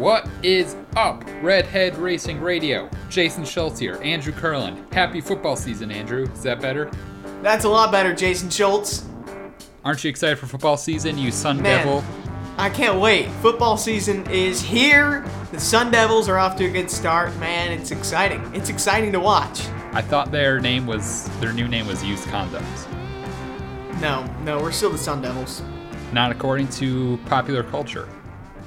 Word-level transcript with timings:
What 0.00 0.26
is 0.42 0.76
up, 0.96 1.22
Redhead 1.42 1.94
Racing 1.98 2.40
Radio? 2.40 2.88
Jason 3.10 3.44
Schultz 3.44 3.78
here, 3.78 4.00
Andrew 4.02 4.32
Curlin. 4.32 4.82
Happy 4.92 5.20
football 5.20 5.56
season, 5.56 5.90
Andrew. 5.90 6.26
Is 6.32 6.42
that 6.42 6.58
better? 6.58 6.90
That's 7.42 7.66
a 7.66 7.68
lot 7.68 7.92
better, 7.92 8.14
Jason 8.14 8.48
Schultz. 8.48 9.06
Aren't 9.84 10.02
you 10.02 10.08
excited 10.08 10.38
for 10.38 10.46
football 10.46 10.78
season, 10.78 11.18
you 11.18 11.30
Sun 11.30 11.60
Man. 11.60 11.84
Devil? 11.84 12.02
I 12.56 12.70
can't 12.70 12.98
wait. 12.98 13.28
Football 13.42 13.76
season 13.76 14.26
is 14.30 14.62
here. 14.62 15.22
The 15.52 15.60
Sun 15.60 15.90
Devils 15.90 16.30
are 16.30 16.38
off 16.38 16.56
to 16.56 16.64
a 16.64 16.70
good 16.70 16.90
start. 16.90 17.36
Man, 17.36 17.70
it's 17.70 17.90
exciting. 17.90 18.40
It's 18.54 18.70
exciting 18.70 19.12
to 19.12 19.20
watch. 19.20 19.66
I 19.92 20.00
thought 20.00 20.32
their 20.32 20.60
name 20.60 20.86
was 20.86 21.28
their 21.40 21.52
new 21.52 21.68
name 21.68 21.86
was 21.86 22.02
Used 22.02 22.26
Condoms. 22.28 22.90
No, 24.00 24.24
no, 24.44 24.62
we're 24.62 24.72
still 24.72 24.88
the 24.88 24.96
Sun 24.96 25.20
Devils. 25.20 25.60
Not 26.14 26.30
according 26.32 26.68
to 26.68 27.18
popular 27.26 27.62
culture. 27.62 28.08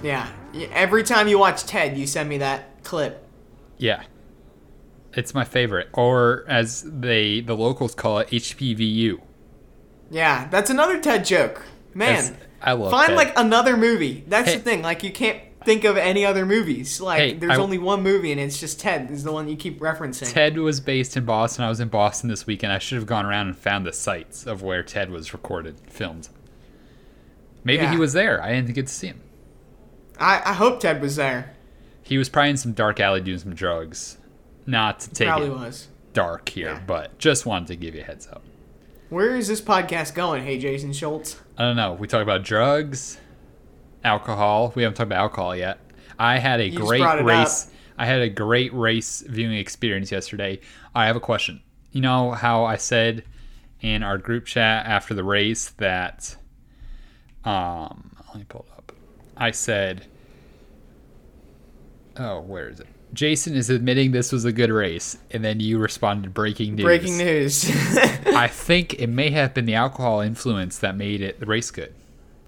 Yeah. 0.03 0.29
Every 0.71 1.03
time 1.03 1.27
you 1.27 1.39
watch 1.39 1.63
Ted, 1.65 1.97
you 1.97 2.05
send 2.07 2.29
me 2.29 2.37
that 2.39 2.83
clip. 2.83 3.25
Yeah. 3.77 4.03
It's 5.13 5.33
my 5.33 5.43
favorite. 5.43 5.89
Or 5.93 6.45
as 6.47 6.83
they 6.87 7.41
the 7.41 7.55
locals 7.55 7.93
call 7.95 8.19
it, 8.19 8.29
HPVU. 8.29 9.19
Yeah, 10.11 10.47
that's 10.49 10.69
another 10.69 10.99
Ted 10.99 11.25
joke. 11.25 11.63
Man, 11.93 12.15
That's- 12.23 12.33
I 12.61 12.73
love 12.73 12.91
find 12.91 13.09
Ted. 13.09 13.17
like 13.17 13.33
another 13.37 13.75
movie. 13.77 14.23
That's 14.27 14.49
Hey. 14.51 14.57
the 14.57 14.63
thing. 14.63 14.81
Like 14.81 15.03
you 15.03 15.11
can't 15.11 15.39
think 15.65 15.83
of 15.85 15.97
any 15.97 16.25
other 16.25 16.45
movies. 16.45 16.99
Like 17.01 17.19
Hey, 17.19 17.33
there's 17.33 17.57
I- 17.57 17.61
only 17.61 17.77
one 17.77 18.01
movie 18.03 18.31
and 18.31 18.39
it's 18.41 18.59
just 18.59 18.79
Ted. 18.79 19.09
Is 19.11 19.23
the 19.23 19.31
one 19.31 19.47
you 19.47 19.55
keep 19.55 19.79
referencing. 19.79 20.31
Ted 20.31 20.57
was 20.57 20.79
based 20.79 21.15
in 21.17 21.25
Boston. 21.25 21.63
I 21.65 21.69
was 21.69 21.79
in 21.79 21.87
Boston 21.89 22.29
this 22.29 22.45
weekend. 22.47 22.73
I 22.73 22.79
should 22.79 22.97
have 22.97 23.05
gone 23.07 23.25
around 23.25 23.47
and 23.47 23.57
found 23.57 23.85
the 23.85 23.93
sites 23.93 24.45
of 24.45 24.61
where 24.61 24.83
Ted 24.83 25.09
was 25.09 25.33
recorded, 25.33 25.75
filmed. 25.89 26.29
Maybe 27.63 27.83
Yeah. 27.83 27.91
he 27.91 27.97
was 27.97 28.13
there. 28.13 28.41
I 28.43 28.51
didn't 28.53 28.73
get 28.73 28.87
to 28.87 28.93
see 28.93 29.07
him. 29.07 29.21
I, 30.19 30.41
I 30.45 30.53
hope 30.53 30.79
Ted 30.79 31.01
was 31.01 31.15
there. 31.15 31.53
He 32.03 32.17
was 32.17 32.29
probably 32.29 32.51
in 32.51 32.57
some 32.57 32.73
dark 32.73 32.99
alley 32.99 33.21
doing 33.21 33.39
some 33.39 33.53
drugs. 33.55 34.17
Not 34.65 34.99
to 35.01 35.09
take 35.11 35.27
Probably 35.27 35.47
it 35.47 35.53
was. 35.53 35.87
dark 36.13 36.49
here, 36.49 36.67
Yeah. 36.73 36.81
but 36.85 37.17
just 37.17 37.45
wanted 37.45 37.67
to 37.69 37.75
give 37.75 37.95
you 37.95 38.01
a 38.01 38.03
heads 38.05 38.27
up. 38.27 38.41
Where 39.09 39.35
is 39.35 39.47
this 39.47 39.61
podcast 39.61 40.15
going? 40.15 40.43
Hey, 40.43 40.57
Jason 40.57 40.93
Schultz. 40.93 41.39
I 41.57 41.63
don't 41.63 41.75
know. 41.75 41.93
We 41.93 42.07
talk 42.07 42.21
about 42.23 42.43
drugs, 42.43 43.19
alcohol. 44.03 44.71
We 44.75 44.83
haven't 44.83 44.95
talked 44.95 45.07
about 45.07 45.19
alcohol 45.19 45.55
yet. 45.55 45.79
I 46.17 46.37
had 46.39 46.59
a 46.61 46.67
You 46.69 46.79
great 46.79 47.23
race. 47.23 47.69
I 47.97 48.05
had 48.05 48.21
a 48.21 48.29
great 48.29 48.73
race 48.73 49.21
viewing 49.27 49.57
experience 49.57 50.11
yesterday. 50.11 50.59
I 50.95 51.05
have 51.07 51.15
a 51.15 51.19
question. 51.19 51.61
You 51.91 52.01
know 52.01 52.31
how 52.31 52.63
I 52.65 52.77
said 52.77 53.23
in 53.81 54.01
our 54.01 54.17
group 54.17 54.45
chat 54.45 54.85
after 54.87 55.13
the 55.13 55.23
race 55.23 55.69
that 55.77 56.35
um 57.45 58.15
let 58.29 58.37
me 58.37 58.45
pull 58.47 58.65
it 58.67 58.71
up. 58.71 58.72
I 59.37 59.51
said 59.51 60.05
Oh, 62.17 62.41
where 62.41 62.69
is 62.69 62.79
it? 62.79 62.87
Jason 63.13 63.55
is 63.55 63.69
admitting 63.69 64.11
this 64.11 64.31
was 64.31 64.43
a 64.45 64.51
good 64.51 64.69
race, 64.71 65.17
and 65.31 65.43
then 65.43 65.59
you 65.59 65.77
responded 65.77 66.33
breaking 66.33 66.75
news. 66.75 66.83
Breaking 66.83 67.17
news. 67.17 67.69
I 68.25 68.47
think 68.47 68.95
it 68.95 69.07
may 69.07 69.29
have 69.31 69.53
been 69.53 69.65
the 69.65 69.75
alcohol 69.75 70.19
influence 70.21 70.79
that 70.79 70.95
made 70.95 71.21
it 71.21 71.39
the 71.39 71.45
race 71.45 71.69
good. 71.69 71.93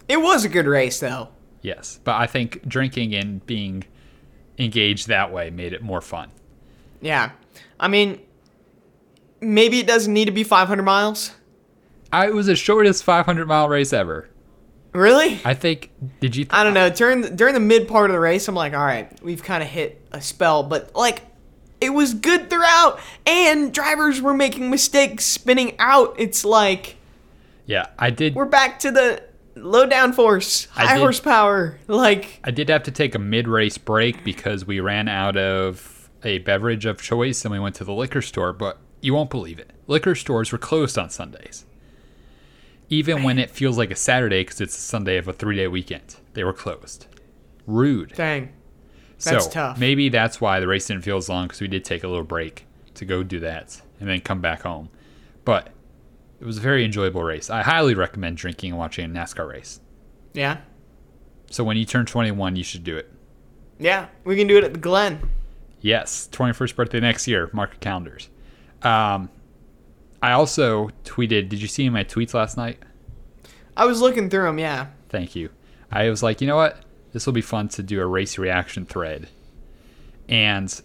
it 0.08 0.18
was 0.18 0.44
a 0.44 0.50
good 0.50 0.66
race, 0.66 1.00
though. 1.00 1.30
Yes, 1.62 2.00
but 2.04 2.16
I 2.16 2.28
think 2.28 2.68
drinking 2.68 3.14
and 3.16 3.46
being 3.46 3.86
engaged 4.58 5.08
that 5.08 5.32
way 5.32 5.50
made 5.50 5.74
it 5.74 5.82
more 5.84 6.02
fun. 6.02 6.32
Yeah. 7.02 7.32
I 7.80 7.88
mean, 7.88 8.20
maybe 9.42 9.80
it 9.80 9.88
doesn't 9.88 10.14
need 10.14 10.26
to 10.26 10.32
be 10.32 10.44
500 10.44 10.82
miles. 10.84 11.32
I, 12.12 12.28
it 12.28 12.34
was 12.34 12.46
the 12.48 12.56
shortest 12.56 13.04
500 13.04 13.48
mile 13.48 13.68
race 13.70 13.94
ever. 13.94 14.30
Really? 14.96 15.40
I 15.44 15.54
think. 15.54 15.92
Did 16.20 16.36
you? 16.36 16.46
Th- 16.46 16.54
I 16.54 16.64
don't 16.64 16.74
know. 16.74 16.90
During 16.90 17.22
the, 17.22 17.30
during 17.30 17.54
the 17.54 17.60
mid 17.60 17.88
part 17.88 18.10
of 18.10 18.14
the 18.14 18.20
race, 18.20 18.48
I'm 18.48 18.56
like, 18.56 18.74
all 18.74 18.84
right, 18.86 19.12
we've 19.22 19.44
kind 19.44 19.62
of 19.62 19.70
hit 19.70 20.02
a 20.12 20.22
spell, 20.22 20.64
but 20.64 20.96
like, 20.96 21.22
it 21.82 21.90
was 21.90 22.14
good 22.14 22.50
throughout, 22.50 23.00
and 23.26 23.74
drivers 23.74 24.22
were 24.22 24.34
making 24.34 24.70
mistakes 24.70 25.26
spinning 25.26 25.76
out. 25.80 26.16
It's 26.18 26.46
like 26.46 26.96
Yeah, 27.66 27.88
I 28.00 28.10
did. 28.10 28.36
we're 28.36 28.46
back 28.46 28.80
to 28.80 28.92
the 28.92 29.22
low 29.56 29.88
downforce, 29.88 30.68
I 30.76 30.86
high 30.86 30.94
did- 30.96 31.02
horsepower. 31.02 31.78
Like, 31.88 32.40
I 32.44 32.52
did 32.52 32.70
have 32.70 32.84
to 32.84 32.92
take 32.92 33.16
a 33.16 33.20
mid 33.20 33.48
race 33.48 33.78
break 33.78 34.24
because 34.24 34.66
we 34.66 34.80
ran 34.80 35.08
out 35.10 35.36
of 35.38 36.10
a 36.24 36.40
beverage 36.40 36.86
of 36.86 37.02
choice 37.02 37.44
and 37.46 37.52
we 37.52 37.60
went 37.60 37.76
to 37.76 37.84
the 37.84 37.94
liquor 37.94 38.22
store. 38.22 38.54
But 38.54 38.78
you 39.02 39.14
won't 39.14 39.30
believe 39.30 39.60
it. 39.60 39.72
Liquor 39.88 40.16
stores 40.16 40.52
were 40.52 40.58
closed 40.58 40.98
on 40.98 41.10
Sundays. 41.10 41.66
Even 42.90 43.24
when 43.24 43.40
it 43.40 43.50
feels 43.50 43.78
like 43.78 43.92
a 43.92 43.96
Saturday 43.96 44.42
because 44.42 44.62
it's 44.62 44.78
a 44.78 44.82
Sunday 44.82 45.18
of 45.18 45.28
a 45.28 45.34
three 45.34 45.56
day 45.56 45.68
weekend, 45.68 46.18
they 46.34 46.44
were 46.44 46.54
closed. 46.54 47.08
Rude. 47.66 48.14
dang. 48.16 48.54
That's 49.24 49.46
so 49.46 49.52
tough. 49.52 49.80
maybe 49.80 50.10
that's 50.10 50.42
why 50.42 50.60
the 50.60 50.68
race 50.68 50.88
didn't 50.88 51.04
feel 51.04 51.18
as 51.18 51.30
long 51.30 51.48
because 51.48 51.62
we 51.62 51.68
did 51.68 51.86
take 51.86 52.04
a 52.04 52.08
little 52.08 52.26
break 52.26 52.66
to 52.96 53.06
go 53.06 53.24
do 53.24 53.40
that 53.40 53.82
and 54.00 54.10
then 54.10 54.22
come 54.22 54.42
back 54.42 54.62
home. 54.62 54.90
But 55.46 55.70
it 56.40 56.46
was 56.46 56.58
a 56.58 56.62
very 56.62 56.84
enjoyable 56.84 57.24
race. 57.24 57.50
I 57.50 57.62
highly 57.64 57.96
recommend 57.96 58.38
drinking 58.38 58.72
and 58.72 58.80
watching 58.80 59.06
a 59.06 59.08
NASCAR 59.08 59.48
race. 59.50 59.80
Yeah. 60.34 60.58
So 61.50 61.64
when 61.64 61.78
you 61.78 61.86
turn 61.86 62.06
21, 62.06 62.56
you 62.56 62.64
should 62.64 62.84
do 62.84 62.98
it. 62.98 63.12
Yeah. 63.80 64.08
We 64.26 64.36
can 64.36 64.48
do 64.48 64.58
it 64.58 64.64
at 64.64 64.74
the 64.74 64.80
Glen. 64.80 65.30
Yes, 65.82 66.28
21st 66.32 66.76
birthday 66.76 67.00
next 67.00 67.28
year. 67.28 67.50
Mark 67.54 67.72
your 67.72 67.80
calendars. 67.80 68.30
Um, 68.82 69.30
I 70.26 70.32
also 70.32 70.90
tweeted. 71.04 71.50
Did 71.50 71.62
you 71.62 71.68
see 71.68 71.88
my 71.90 72.04
tweets 72.04 72.34
last 72.34 72.58
night? 72.58 72.80
I 73.78 73.86
was 73.86 74.02
looking 74.02 74.28
through 74.28 74.46
them, 74.46 74.58
yeah. 74.58 74.88
Thank 75.10 75.36
you. 75.36 75.50
I 75.92 76.10
was 76.10 76.24
like, 76.24 76.42
you 76.42 76.48
know 76.48 76.56
what? 76.56 76.80
This 77.14 77.28
will 77.28 77.34
be 77.34 77.42
fun 77.42 77.68
to 77.70 77.84
do 77.84 78.02
a 78.02 78.06
race 78.08 78.40
reaction 78.40 78.88
thread. 78.88 79.28
And 80.28 80.82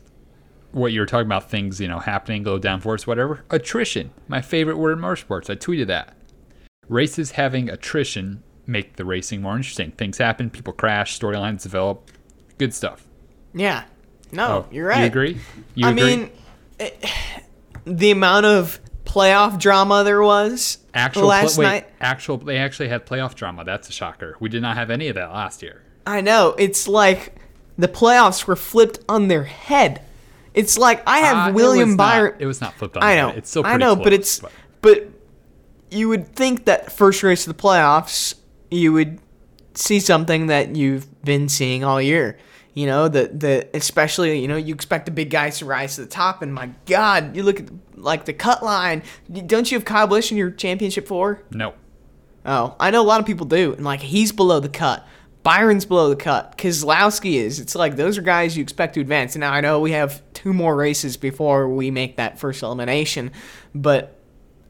what 0.72 0.92
you 0.92 1.00
were 1.00 1.06
talking 1.06 1.24
about, 1.26 1.50
things, 1.50 1.80
you 1.80 1.88
know, 1.88 2.00
happening, 2.00 2.44
low 2.44 2.60
downforce, 2.60 3.06
whatever. 3.06 3.42
Attrition. 3.48 4.10
My 4.28 4.42
favorite 4.42 4.76
word 4.76 4.98
in 4.98 5.02
motorsports. 5.02 5.48
I 5.48 5.54
tweeted 5.56 5.86
that. 5.86 6.14
Races 6.88 7.30
having 7.30 7.70
attrition 7.70 8.42
make 8.66 8.96
the 8.96 9.06
racing 9.06 9.40
more 9.40 9.56
interesting. 9.56 9.92
Things 9.92 10.18
happen, 10.18 10.50
people 10.50 10.74
crash, 10.74 11.18
storylines 11.18 11.62
develop. 11.62 12.10
Good 12.58 12.74
stuff. 12.74 13.06
Yeah. 13.54 13.84
No, 14.32 14.48
Oh, 14.48 14.66
you're 14.70 14.86
right. 14.86 15.00
You 15.00 15.06
agree? 15.06 15.40
You 15.74 15.86
I 15.86 15.90
agree? 15.92 16.02
mean, 16.04 16.30
it, 16.78 17.04
the 17.86 18.10
amount 18.10 18.44
of 18.44 18.78
playoff 19.10 19.58
drama 19.58 20.04
there 20.04 20.22
was 20.22 20.78
actual 20.94 21.26
last 21.26 21.56
pla- 21.56 21.64
wait, 21.64 21.66
night. 21.68 21.86
actual 22.00 22.36
they 22.38 22.58
actually 22.58 22.88
had 22.88 23.04
playoff 23.06 23.34
drama. 23.34 23.64
That's 23.64 23.88
a 23.88 23.92
shocker. 23.92 24.36
We 24.40 24.48
did 24.48 24.62
not 24.62 24.76
have 24.76 24.90
any 24.90 25.08
of 25.08 25.16
that 25.16 25.32
last 25.32 25.62
year. 25.62 25.82
I 26.06 26.20
know. 26.20 26.54
It's 26.58 26.86
like 26.86 27.34
the 27.76 27.88
playoffs 27.88 28.46
were 28.46 28.56
flipped 28.56 29.00
on 29.08 29.28
their 29.28 29.44
head. 29.44 30.02
It's 30.54 30.78
like 30.78 31.02
I 31.06 31.18
have 31.18 31.50
Uh, 31.50 31.52
William 31.54 31.90
was 31.90 31.96
not- 31.96 32.04
Byron. 32.12 32.34
it 32.38 32.46
was 32.46 32.60
not 32.60 32.74
flipped 32.74 32.96
on. 32.96 33.02
I 33.02 33.14
their 33.14 33.22
know. 33.22 33.28
head. 33.30 33.38
It's 33.38 33.50
still 33.50 33.66
I 33.66 33.76
know, 33.76 33.96
but 33.96 34.04
close, 34.08 34.14
it's 34.14 34.40
but 34.80 35.08
you 35.90 36.08
would 36.08 36.34
think 36.34 36.64
that 36.66 36.92
first 36.92 37.22
race 37.22 37.46
of 37.46 37.56
the 37.56 37.60
playoffs 37.62 38.34
you 38.70 38.92
would 38.92 39.18
see 39.74 39.98
something 40.00 40.46
that 40.46 40.76
you've 40.76 41.06
been 41.24 41.48
seeing 41.48 41.82
all 41.84 42.00
year. 42.00 42.38
You 42.74 42.86
know, 42.86 43.08
the 43.08 43.28
the 43.28 43.68
especially 43.74 44.38
you 44.40 44.48
know 44.48 44.56
you 44.56 44.74
expect 44.74 45.06
the 45.06 45.10
big 45.12 45.30
guys 45.30 45.58
to 45.58 45.64
rise 45.64 45.96
to 45.96 46.02
the 46.02 46.06
top, 46.06 46.40
and 46.42 46.54
my 46.54 46.70
God, 46.86 47.36
you 47.36 47.42
look 47.42 47.60
at 47.60 47.68
like 47.96 48.24
the 48.24 48.32
cut 48.32 48.62
line. 48.62 49.02
Don't 49.46 49.70
you 49.70 49.76
have 49.76 49.84
Kyle 49.84 50.06
Busch 50.06 50.30
in 50.30 50.36
your 50.36 50.50
championship 50.50 51.06
four? 51.08 51.42
no. 51.50 51.74
Oh, 52.46 52.74
I 52.80 52.90
know 52.90 53.02
a 53.02 53.04
lot 53.04 53.20
of 53.20 53.26
people 53.26 53.44
do, 53.44 53.74
and 53.74 53.84
like 53.84 54.00
he's 54.00 54.32
below 54.32 54.60
the 54.60 54.68
cut. 54.68 55.06
Byron's 55.42 55.84
below 55.84 56.08
the 56.10 56.16
cut. 56.16 56.56
Keselowski 56.58 57.34
is. 57.34 57.60
It's 57.60 57.74
like 57.74 57.96
those 57.96 58.18
are 58.18 58.22
guys 58.22 58.56
you 58.56 58.62
expect 58.62 58.94
to 58.94 59.00
advance. 59.00 59.34
And 59.34 59.40
now 59.40 59.52
I 59.52 59.60
know 59.60 59.80
we 59.80 59.92
have 59.92 60.22
two 60.32 60.52
more 60.52 60.76
races 60.76 61.16
before 61.16 61.68
we 61.68 61.90
make 61.90 62.16
that 62.16 62.38
first 62.38 62.62
elimination, 62.62 63.32
but 63.74 64.16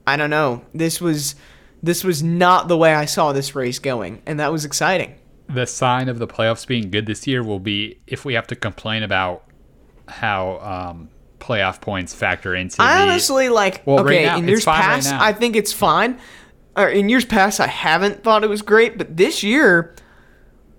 I 0.07 0.17
don't 0.17 0.31
know. 0.31 0.65
This 0.75 1.01
was 1.01 1.35
this 1.83 2.05
was 2.05 2.23
not 2.23 2.69
the 2.69 2.77
way 2.77 2.93
I 2.95 3.05
saw 3.05 3.33
this 3.33 3.55
race 3.55 3.79
going, 3.79 4.23
and 4.27 4.41
that 4.41 4.53
was 4.53 4.65
exciting. 4.65 5.15
The 5.53 5.67
sign 5.67 6.09
of 6.09 6.19
the 6.19 6.27
playoffs 6.27 6.67
being 6.67 6.91
good 6.91 7.07
this 7.07 7.27
year 7.27 7.43
will 7.43 7.61
be 7.61 8.01
if 8.07 8.25
we 8.25 8.35
have 8.35 8.47
to 8.49 8.57
complain 8.57 9.03
about 9.03 9.45
how 10.09 10.59
um, 10.59 11.09
playoff 11.39 11.81
points 11.81 12.15
factor 12.15 12.55
into 12.55 12.81
I 12.81 12.97
the. 12.97 13.03
honestly 13.03 13.49
like 13.49 13.87
Well, 13.87 14.05
right 14.05 14.15
okay, 14.15 14.25
now, 14.27 14.39
in 14.39 14.49
years 14.49 14.65
fine 14.65 14.81
right 14.81 15.03
past. 15.03 15.13
I 15.13 15.33
think 15.33 15.57
it's 15.57 15.73
fine. 15.73 16.19
Or 16.77 16.89
in 16.89 17.09
years 17.09 17.25
past 17.25 17.61
I 17.61 17.67
haven't 17.67 18.23
thought 18.23 18.45
it 18.45 18.51
was 18.51 18.63
great, 18.63 18.99
but 18.99 19.17
this 19.17 19.43
year 19.43 19.95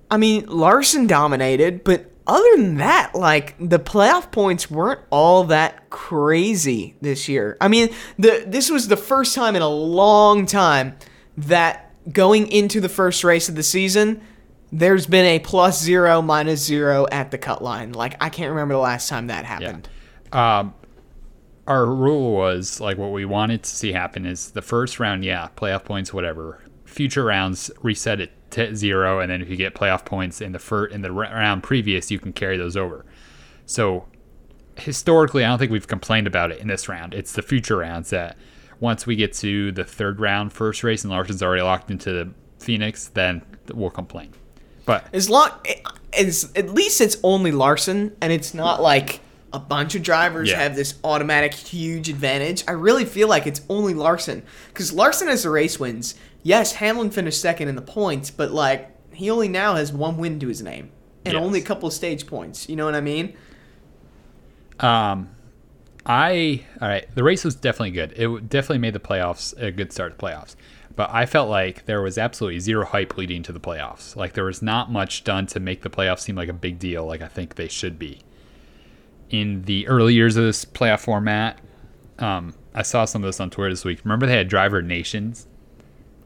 I 0.09 0.17
mean 0.17 0.45
Larson 0.47 1.07
dominated, 1.07 1.83
but 1.83 2.11
other 2.27 2.55
than 2.55 2.77
that, 2.77 3.15
like 3.15 3.55
the 3.59 3.79
playoff 3.79 4.31
points 4.31 4.69
weren't 4.69 5.01
all 5.09 5.45
that 5.45 5.89
crazy 5.89 6.95
this 7.01 7.27
year. 7.27 7.57
I 7.59 7.67
mean, 7.67 7.89
the 8.17 8.43
this 8.47 8.69
was 8.69 8.87
the 8.87 8.97
first 8.97 9.35
time 9.35 9.55
in 9.55 9.61
a 9.61 9.69
long 9.69 10.45
time 10.45 10.97
that 11.37 11.91
going 12.11 12.47
into 12.47 12.79
the 12.79 12.89
first 12.89 13.23
race 13.23 13.49
of 13.49 13.55
the 13.55 13.63
season, 13.63 14.21
there's 14.71 15.05
been 15.05 15.25
a 15.25 15.39
plus 15.39 15.81
zero, 15.81 16.21
minus 16.21 16.63
zero 16.63 17.07
at 17.11 17.31
the 17.31 17.37
cut 17.37 17.63
line. 17.63 17.93
Like 17.93 18.15
I 18.21 18.29
can't 18.29 18.49
remember 18.49 18.73
the 18.73 18.79
last 18.79 19.09
time 19.09 19.27
that 19.27 19.45
happened. 19.45 19.89
Um, 20.31 20.73
our 21.67 21.85
rule 21.85 22.33
was 22.33 22.79
like 22.79 22.97
what 22.97 23.11
we 23.11 23.25
wanted 23.25 23.63
to 23.63 23.69
see 23.69 23.91
happen 23.91 24.25
is 24.25 24.51
the 24.51 24.61
first 24.61 24.99
round, 24.99 25.23
yeah, 25.23 25.49
playoff 25.55 25.83
points, 25.83 26.13
whatever. 26.13 26.63
Future 26.85 27.23
rounds 27.23 27.71
reset 27.81 28.19
it 28.19 28.31
t- 28.49 28.75
zero, 28.75 29.19
and 29.19 29.31
then 29.31 29.41
if 29.41 29.49
you 29.49 29.55
get 29.55 29.73
playoff 29.75 30.05
points 30.05 30.41
in 30.41 30.51
the 30.51 30.59
fir- 30.59 30.85
in 30.85 31.01
the 31.01 31.11
round 31.11 31.63
previous, 31.63 32.11
you 32.11 32.19
can 32.19 32.33
carry 32.33 32.57
those 32.57 32.75
over. 32.75 33.05
So 33.65 34.07
historically, 34.77 35.43
I 35.43 35.49
don't 35.49 35.59
think 35.59 35.71
we've 35.71 35.87
complained 35.87 36.27
about 36.27 36.51
it 36.51 36.59
in 36.59 36.67
this 36.67 36.89
round. 36.89 37.13
It's 37.13 37.33
the 37.33 37.41
future 37.41 37.77
rounds 37.77 38.09
that 38.09 38.37
once 38.79 39.05
we 39.05 39.15
get 39.15 39.33
to 39.33 39.71
the 39.71 39.83
third 39.83 40.19
round, 40.19 40.51
first 40.51 40.83
race, 40.83 41.03
and 41.03 41.11
Larson's 41.11 41.43
already 41.43 41.61
locked 41.61 41.91
into 41.91 42.11
the 42.11 42.33
Phoenix, 42.59 43.07
then 43.09 43.41
we'll 43.73 43.89
complain. 43.89 44.33
But 44.85 45.07
As 45.13 45.29
long 45.29 45.49
as 46.17 46.51
at 46.55 46.69
least 46.69 47.01
it's 47.01 47.17
only 47.23 47.51
Larson, 47.51 48.15
and 48.21 48.33
it's 48.33 48.53
not 48.53 48.81
like 48.81 49.19
a 49.53 49.59
bunch 49.59 49.95
of 49.95 50.01
drivers 50.03 50.49
Yeah. 50.49 50.59
have 50.61 50.75
this 50.75 50.95
automatic 51.03 51.53
huge 51.53 52.09
advantage. 52.09 52.63
I 52.67 52.71
really 52.71 53.05
feel 53.05 53.27
like 53.27 53.45
it's 53.47 53.61
only 53.69 53.93
Larson 53.93 54.43
because 54.69 54.93
Larson 54.93 55.27
has 55.27 55.43
the 55.43 55.49
race 55.49 55.79
wins. 55.79 56.15
Yes, 56.43 56.73
Hamlin 56.73 57.11
finished 57.11 57.39
second 57.41 57.67
in 57.67 57.75
the 57.75 57.81
points, 57.81 58.31
but 58.31 58.51
like 58.51 58.89
he 59.13 59.29
only 59.29 59.49
now 59.49 59.75
has 59.75 59.91
one 59.93 60.17
win 60.17 60.39
to 60.39 60.47
his 60.47 60.61
name 60.61 60.89
and 61.25 61.33
Yes. 61.35 61.43
only 61.43 61.59
a 61.59 61.63
couple 61.63 61.87
of 61.87 61.93
stage 61.93 62.25
points. 62.27 62.69
You 62.69 62.75
know 62.77 62.85
what 62.85 62.95
I 62.95 63.01
mean? 63.01 63.33
Um, 64.79 65.29
I 66.05 66.63
all 66.81 66.87
right. 66.87 67.05
The 67.13 67.23
race 67.23 67.43
was 67.43 67.55
definitely 67.55 67.91
good. 67.91 68.13
It 68.15 68.49
definitely 68.49 68.79
made 68.79 68.93
the 68.93 68.99
playoffs 68.99 69.55
a 69.61 69.71
good 69.71 69.91
start 69.93 70.17
to 70.17 70.25
playoffs. 70.25 70.55
But 71.01 71.09
I 71.11 71.25
felt 71.25 71.49
like 71.49 71.85
there 71.87 71.99
was 72.03 72.19
absolutely 72.19 72.59
zero 72.59 72.85
hype 72.85 73.17
leading 73.17 73.41
to 73.41 73.51
the 73.51 73.59
playoffs. 73.59 74.15
Like 74.15 74.33
there 74.33 74.43
was 74.43 74.61
not 74.61 74.91
much 74.91 75.23
done 75.23 75.47
to 75.47 75.59
make 75.59 75.81
the 75.81 75.89
playoffs 75.89 76.19
seem 76.19 76.35
like 76.35 76.47
a 76.47 76.53
big 76.53 76.77
deal, 76.77 77.07
like 77.07 77.23
I 77.23 77.27
think 77.27 77.55
they 77.55 77.67
should 77.67 77.97
be. 77.97 78.19
In 79.31 79.63
the 79.63 79.87
early 79.87 80.13
years 80.13 80.37
of 80.37 80.43
this 80.43 80.63
playoff 80.63 80.99
format, 80.99 81.57
um, 82.19 82.53
I 82.75 82.83
saw 82.83 83.05
some 83.05 83.23
of 83.23 83.27
this 83.27 83.39
on 83.39 83.49
Twitter 83.49 83.71
this 83.71 83.83
week. 83.83 84.01
Remember 84.03 84.27
they 84.27 84.37
had 84.37 84.47
driver 84.47 84.83
nations. 84.83 85.47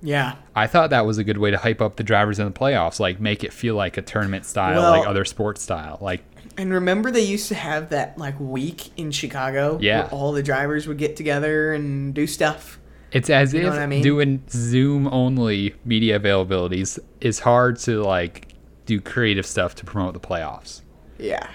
Yeah. 0.02 0.36
I 0.58 0.68
thought 0.68 0.90
that 0.90 1.06
was 1.06 1.18
a 1.20 1.24
good 1.24 1.38
way 1.38 1.52
to 1.52 1.58
hype 1.58 1.80
up 1.82 1.96
the 1.96 2.04
drivers 2.04 2.38
in 2.38 2.46
the 2.46 2.52
playoffs, 2.52 3.00
like 3.00 3.22
make 3.22 3.46
it 3.46 3.54
feel 3.54 3.76
like 3.76 3.96
a 3.96 4.02
tournament 4.02 4.44
style, 4.44 4.82
Well- 4.82 4.92
like 4.92 5.08
other 5.08 5.24
sports 5.24 5.62
style. 5.62 6.00
Like 6.02 6.22
And 6.58 6.74
remember 6.74 7.12
they 7.12 7.22
used 7.22 7.48
to 7.48 7.56
have 7.56 7.92
that 7.92 8.18
like 8.18 8.38
week 8.42 8.90
in 8.98 9.12
Chicago 9.12 9.80
Yeah. 9.82 10.02
where 10.02 10.10
all 10.10 10.34
the 10.34 10.44
drivers 10.44 10.86
would 10.86 10.98
get 10.98 11.16
together 11.16 11.72
and 11.72 12.14
do 12.14 12.28
stuff. 12.28 12.78
It's 13.16 13.30
as 13.30 13.54
know 13.54 13.72
if 13.72 13.74
I 13.80 13.86
mean? 13.86 14.04
doing 14.04 14.44
Zoom 14.50 15.08
only 15.08 15.74
media 15.86 16.20
availabilities 16.20 17.00
is 17.22 17.40
hard 17.40 17.80
to 17.80 18.04
like 18.04 18.50
do 18.86 19.00
creative 19.00 19.46
stuff 19.46 19.74
to 19.76 19.86
promote 19.86 20.14
the 20.14 20.20
playoffs. 20.20 20.82
Yeah. 21.18 21.50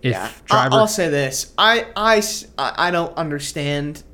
If 0.00 0.12
yeah. 0.12 0.30
driver, 0.46 0.74
I'll 0.74 0.88
say 0.88 1.10
this. 1.10 1.52
I, 1.58 1.86
I, 1.94 2.22
I 2.56 2.90
don't 2.90 3.14
understand 3.14 4.04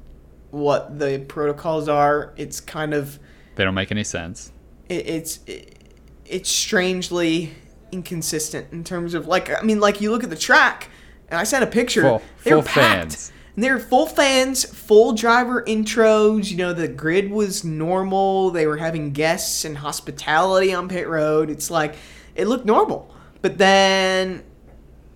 what 0.50 0.98
the 0.98 1.24
protocols 1.28 1.88
are. 1.88 2.34
It's 2.36 2.60
kind 2.60 2.94
of 2.94 3.20
they 3.54 3.62
don't 3.62 3.74
make 3.74 3.92
any 3.92 4.04
sense. 4.04 4.50
it, 4.88 5.06
it's 5.06 5.38
it, 5.46 5.78
it's 6.26 6.50
strangely 6.50 7.52
inconsistent 7.92 8.72
in 8.72 8.82
terms 8.82 9.14
of 9.14 9.28
like 9.28 9.56
I 9.56 9.62
mean 9.62 9.78
like 9.78 10.00
you 10.00 10.10
look 10.10 10.24
at 10.24 10.30
the 10.30 10.36
track 10.36 10.88
and 11.28 11.38
I 11.38 11.44
sent 11.44 11.62
a 11.62 11.68
picture. 11.68 12.02
Full- 12.02 12.22
full 12.38 12.62
packed. 12.64 13.30
And 13.54 13.62
they 13.62 13.70
were 13.70 13.78
full 13.78 14.06
fans, 14.06 14.64
full 14.64 15.12
driver 15.12 15.62
intros. 15.62 16.50
You 16.50 16.56
know 16.56 16.72
the 16.72 16.88
grid 16.88 17.30
was 17.30 17.64
normal. 17.64 18.50
They 18.50 18.66
were 18.66 18.78
having 18.78 19.12
guests 19.12 19.64
and 19.64 19.76
hospitality 19.76 20.72
on 20.72 20.88
pit 20.88 21.06
road. 21.06 21.50
It's 21.50 21.70
like 21.70 21.94
it 22.34 22.46
looked 22.46 22.64
normal, 22.64 23.14
but 23.42 23.58
then 23.58 24.42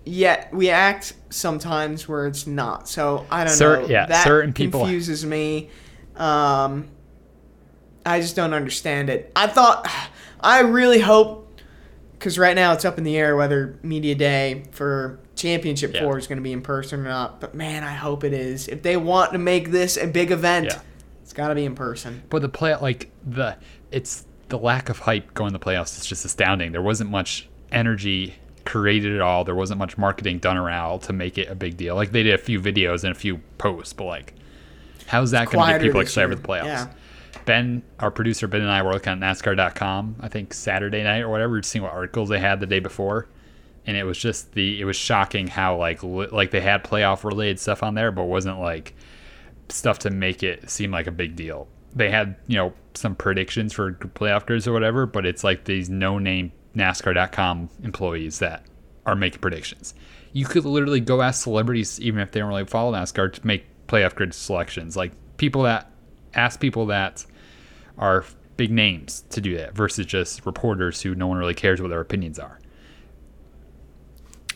yet 0.05 0.53
we 0.53 0.69
act 0.69 1.13
sometimes 1.31 2.07
where 2.07 2.27
it's 2.27 2.45
not. 2.45 2.87
So 2.87 3.25
I 3.31 3.43
don't 3.43 3.53
Cer- 3.55 3.81
know. 3.81 3.87
yeah, 3.87 4.05
that 4.05 4.23
certain 4.23 4.53
people- 4.53 4.81
confuses 4.81 5.25
me. 5.25 5.69
Um, 6.15 6.87
I 8.05 8.21
just 8.21 8.35
don't 8.35 8.53
understand 8.53 9.09
it. 9.09 9.31
I 9.35 9.47
thought, 9.47 9.87
I 10.39 10.61
really 10.61 10.99
hope, 10.99 11.59
because 12.13 12.37
right 12.39 12.55
now 12.55 12.71
it's 12.73 12.85
up 12.85 12.97
in 12.97 13.03
the 13.03 13.17
air 13.17 13.35
whether 13.35 13.77
media 13.83 14.15
day 14.15 14.63
for 14.71 15.19
championship 15.37 15.93
Yeah. 15.93 16.01
four 16.03 16.17
is 16.17 16.27
going 16.27 16.37
to 16.37 16.43
be 16.43 16.51
in 16.51 16.61
person 16.61 16.99
or 17.01 17.03
not. 17.03 17.39
But 17.39 17.55
man, 17.55 17.83
I 17.83 17.93
hope 17.93 18.23
it 18.23 18.33
is. 18.33 18.67
If 18.67 18.81
they 18.83 18.97
want 18.97 19.31
to 19.33 19.37
make 19.37 19.71
this 19.71 19.95
a 19.97 20.07
big 20.07 20.31
event, 20.31 20.65
Yeah. 20.67 20.79
it's 21.23 21.33
got 21.33 21.47
to 21.49 21.55
be 21.55 21.65
in 21.65 21.75
person. 21.75 22.23
But 22.29 22.41
the 22.41 22.49
play 22.49 22.75
like 22.75 23.09
the 23.25 23.57
it's 23.91 24.25
the 24.49 24.57
lack 24.57 24.89
of 24.89 24.99
hype 24.99 25.33
going 25.33 25.51
to 25.51 25.57
the 25.57 25.63
playoffs 25.63 25.97
is 25.99 26.05
just 26.05 26.23
astounding. 26.25 26.71
There 26.71 26.81
wasn't 26.81 27.09
much 27.09 27.47
energy 27.71 28.35
created 28.65 29.13
at 29.15 29.21
all. 29.21 29.43
There 29.43 29.55
wasn't 29.55 29.79
much 29.79 29.97
marketing 29.97 30.39
done 30.39 30.57
around 30.57 31.01
to 31.01 31.13
make 31.13 31.37
it 31.37 31.49
a 31.49 31.55
big 31.55 31.77
deal. 31.77 31.95
Like 31.95 32.11
they 32.11 32.23
did 32.23 32.33
a 32.33 32.37
few 32.37 32.59
videos 32.59 33.03
and 33.03 33.11
a 33.11 33.15
few 33.19 33.37
posts, 33.57 33.93
but 33.93 34.05
like 34.05 34.33
how's 35.07 35.31
that 35.31 35.49
going 35.49 35.65
to 35.67 35.73
get 35.73 35.81
people 35.81 35.99
this 36.01 36.09
excited 36.09 36.29
for 36.35 36.41
the 36.41 36.47
playoffs? 36.47 36.65
Yeah. 36.65 36.87
Ben, 37.45 37.81
our 37.99 38.11
producer 38.11 38.45
Ben 38.47 38.59
and 38.61 38.69
I 38.69 38.81
were 38.81 38.91
looking 38.91 39.13
at 39.13 39.19
NASCAR.com. 39.19 40.17
I 40.19 40.27
think 40.27 40.53
Saturday 40.53 41.01
night 41.03 41.21
or 41.21 41.29
whatever, 41.29 41.61
seeing 41.63 41.83
what 41.83 41.93
articles 41.93 42.27
they 42.27 42.39
had 42.39 42.59
the 42.59 42.65
day 42.65 42.79
before, 42.79 43.27
and 43.87 43.95
it 43.95 44.03
was 44.03 44.17
just 44.17 44.51
the 44.51 44.79
it 44.79 44.85
was 44.85 44.97
shocking 44.97 45.47
how 45.47 45.77
like 45.77 46.03
li- 46.03 46.27
like 46.27 46.51
they 46.51 46.61
had 46.61 46.83
playoff 46.83 47.23
related 47.23 47.59
stuff 47.59 47.81
on 47.81 47.95
there, 47.95 48.11
but 48.11 48.25
wasn't 48.25 48.59
like 48.59 48.93
stuff 49.69 49.99
to 49.99 50.09
make 50.09 50.43
it 50.43 50.69
seem 50.69 50.91
like 50.91 51.07
a 51.07 51.11
big 51.11 51.35
deal. 51.35 51.67
They 51.95 52.11
had 52.11 52.35
you 52.47 52.57
know 52.57 52.73
some 52.93 53.15
predictions 53.15 53.73
for 53.73 53.93
playoff 53.93 54.45
grids 54.45 54.67
or 54.67 54.73
whatever, 54.73 55.05
but 55.05 55.25
it's 55.25 55.43
like 55.43 55.63
these 55.63 55.89
no 55.89 56.19
name 56.19 56.51
NASCAR.com 56.75 57.69
employees 57.83 58.39
that 58.39 58.65
are 59.05 59.15
making 59.15 59.39
predictions. 59.39 59.93
You 60.33 60.45
could 60.45 60.65
literally 60.65 60.99
go 60.99 61.21
ask 61.21 61.43
celebrities, 61.43 61.99
even 62.01 62.19
if 62.19 62.31
they 62.31 62.41
don't 62.41 62.49
really 62.49 62.65
follow 62.65 62.91
NASCAR, 62.91 63.33
to 63.33 63.47
make 63.47 63.65
playoff 63.87 64.13
grid 64.15 64.33
selections. 64.33 64.97
Like 64.97 65.13
people 65.37 65.63
that 65.63 65.89
ask 66.33 66.59
people 66.59 66.87
that 66.87 67.25
are 67.97 68.25
big 68.57 68.71
names 68.71 69.23
to 69.29 69.39
do 69.39 69.55
that 69.57 69.73
versus 69.73 70.05
just 70.05 70.45
reporters 70.45 71.01
who 71.01 71.15
no 71.15 71.27
one 71.27 71.37
really 71.37 71.53
cares 71.53 71.81
what 71.81 71.87
their 71.87 72.01
opinions 72.01 72.37
are. 72.37 72.59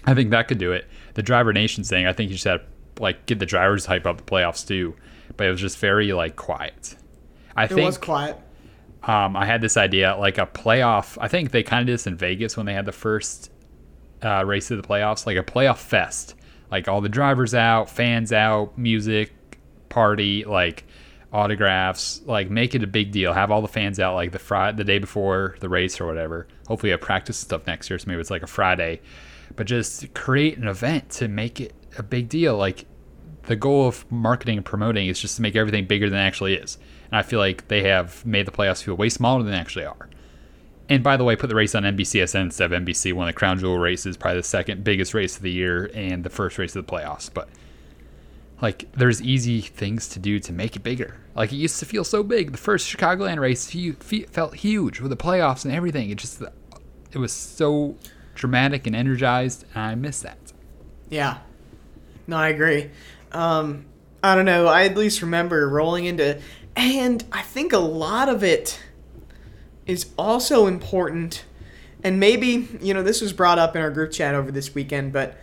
I 0.06 0.14
think 0.14 0.32
that 0.32 0.48
could 0.48 0.58
do 0.58 0.72
it. 0.72 0.88
The 1.14 1.24
driver 1.24 1.54
nation 1.54 1.84
thing, 1.84 2.08
I 2.08 2.14
think 2.14 2.30
you 2.30 2.36
just 2.36 2.46
had 2.46 2.62
to, 2.96 3.02
like 3.04 3.26
get 3.26 3.40
the 3.40 3.46
drivers 3.46 3.86
hype 3.86 4.06
up 4.06 4.18
the 4.18 4.24
playoffs 4.24 4.68
too, 4.68 4.96
but 5.38 5.48
it 5.48 5.52
was 5.52 5.62
just 5.62 5.78
very 5.80 6.12
like 6.14 6.36
quiet. 6.36 6.96
I 7.56 7.68
It 7.70 7.70
think 7.70 7.86
was 7.86 7.98
quiet. 7.98 8.38
um, 9.04 9.36
I 9.36 9.46
had 9.46 9.62
this 9.62 9.78
idea 9.78 10.16
like 10.18 10.38
a 10.38 10.46
playoff. 10.46 11.18
I 11.20 11.28
think 11.28 11.52
they 11.52 11.64
kind 11.64 11.82
of 11.82 11.88
did 11.88 11.94
this 11.94 12.08
in 12.08 12.16
Vegas 12.16 12.56
when 12.58 12.66
they 12.66 12.74
had 12.74 12.86
the 12.86 12.92
first 12.92 13.52
uh, 14.24 14.44
race 14.46 14.70
of 14.72 14.82
the 14.82 14.88
playoffs, 14.88 15.26
like 15.26 15.38
a 15.38 15.44
playoff 15.44 15.78
fest. 15.78 16.36
Like 16.70 16.88
all 16.88 17.02
the 17.02 17.10
drivers 17.10 17.54
out, 17.54 17.90
fans 17.90 18.32
out, 18.32 18.78
music, 18.78 19.32
party, 19.90 20.46
like 20.46 20.86
autographs. 21.34 22.22
Like 22.26 22.50
make 22.50 22.76
it 22.76 22.84
a 22.84 22.88
big 22.88 23.12
deal. 23.12 23.34
Have 23.34 23.52
all 23.52 23.62
the 23.62 23.68
fans 23.68 24.00
out 24.00 24.16
like 24.16 24.32
the 24.32 24.40
Friday, 24.40 24.78
the 24.78 24.84
day 24.84 25.00
before 25.00 25.56
the 25.60 25.70
race 25.70 26.00
or 26.00 26.06
whatever. 26.06 26.48
Hopefully, 26.68 26.92
have 26.92 27.02
practice 27.02 27.42
and 27.42 27.48
stuff 27.48 27.68
next 27.68 27.90
year, 27.90 28.00
so 28.00 28.06
maybe 28.08 28.22
it's 28.22 28.32
like 28.32 28.44
a 28.44 28.48
Friday. 28.48 29.02
But 29.56 29.68
just 29.68 30.14
create 30.14 30.58
an 30.58 30.68
event 30.68 31.10
to 31.12 31.28
make 31.28 31.60
it 31.60 31.74
a 31.98 32.04
big 32.04 32.30
deal. 32.30 32.58
Like 32.58 32.86
the 33.44 33.56
goal 33.56 33.88
of 33.88 34.10
marketing 34.12 34.58
and 34.58 34.66
promoting 34.66 35.08
is 35.08 35.20
just 35.20 35.36
to 35.38 35.42
make 35.42 35.56
everything 35.56 35.86
bigger 35.86 36.10
than 36.10 36.20
actually 36.20 36.56
is. 36.56 36.78
And 37.12 37.18
I 37.18 37.24
feel 37.24 37.40
like 37.40 37.68
they 37.68 37.84
have 37.84 38.26
made 38.26 38.46
the 38.46 38.52
playoffs 38.52 38.84
feel 38.84 38.96
way 38.96 39.10
smaller 39.10 39.44
than 39.44 39.52
they 39.52 39.58
actually 39.58 39.86
are. 39.86 40.10
And 40.90 41.04
by 41.04 41.16
the 41.16 41.24
way, 41.24 41.36
put 41.36 41.48
the 41.48 41.56
race 41.56 41.74
on 41.74 41.84
NBCSN 41.84 42.42
instead 42.42 42.72
of 42.72 42.84
NBC. 42.84 43.14
One 43.14 43.28
of 43.28 43.34
the 43.34 43.38
crown 43.38 43.58
jewel 43.58 43.78
races, 43.78 44.18
probably 44.18 44.40
the 44.40 44.44
second 44.48 44.84
biggest 44.84 45.14
race 45.14 45.38
of 45.38 45.42
the 45.42 45.52
year 45.52 45.90
and 45.94 46.24
the 46.24 46.30
first 46.30 46.58
race 46.58 46.76
of 46.76 46.86
the 46.86 46.92
playoffs. 46.92 47.34
But 47.34 47.48
like, 48.62 48.92
there's 48.92 49.22
easy 49.22 49.62
things 49.62 50.08
to 50.10 50.20
do 50.20 50.40
to 50.40 50.52
make 50.54 50.76
it 50.76 50.84
bigger. 50.84 51.18
Like 51.34 51.54
it 51.54 51.56
used 51.56 51.80
to 51.80 51.86
feel 51.86 52.04
so 52.04 52.24
big. 52.24 52.52
The 52.52 52.58
first 52.58 52.94
Chicagoland 52.94 53.40
race 53.40 53.72
fe- 53.72 53.94
fe- 53.94 54.24
felt 54.24 54.56
huge 54.56 55.00
with 55.00 55.12
the 55.12 55.18
playoffs 55.18 55.66
and 55.66 55.74
everything. 55.74 56.10
It 56.10 56.18
just, 56.18 56.42
it 57.12 57.18
was 57.18 57.32
so 57.32 57.96
dramatic 58.36 58.88
and 58.88 58.96
energized, 58.96 59.66
and 59.74 59.84
I 59.84 59.96
miss 59.96 60.22
that. 60.22 60.38
Yeah. 61.10 61.40
No, 62.28 62.38
I 62.38 62.50
agree. 62.50 62.90
Um, 63.32 63.86
I 64.24 64.36
don't 64.36 64.46
know. 64.46 64.68
I 64.68 64.86
at 64.86 64.96
least 64.96 65.22
remember 65.22 65.68
rolling 65.68 66.06
into, 66.06 66.40
and 66.76 67.24
I 67.32 67.42
think 67.42 67.74
a 67.74 67.80
lot 67.80 68.30
of 68.30 68.44
it 68.44 68.80
is 69.86 70.08
also 70.18 70.68
important. 70.68 71.44
And 72.04 72.20
maybe, 72.20 72.68
you 72.82 72.94
know, 72.94 73.04
this 73.04 73.22
was 73.22 73.34
brought 73.34 73.60
up 73.60 73.76
in 73.76 73.82
our 73.82 73.92
group 73.92 74.12
chat 74.12 74.34
over 74.34 74.52
this 74.52 74.74
weekend, 74.74 75.14
but 75.14 75.38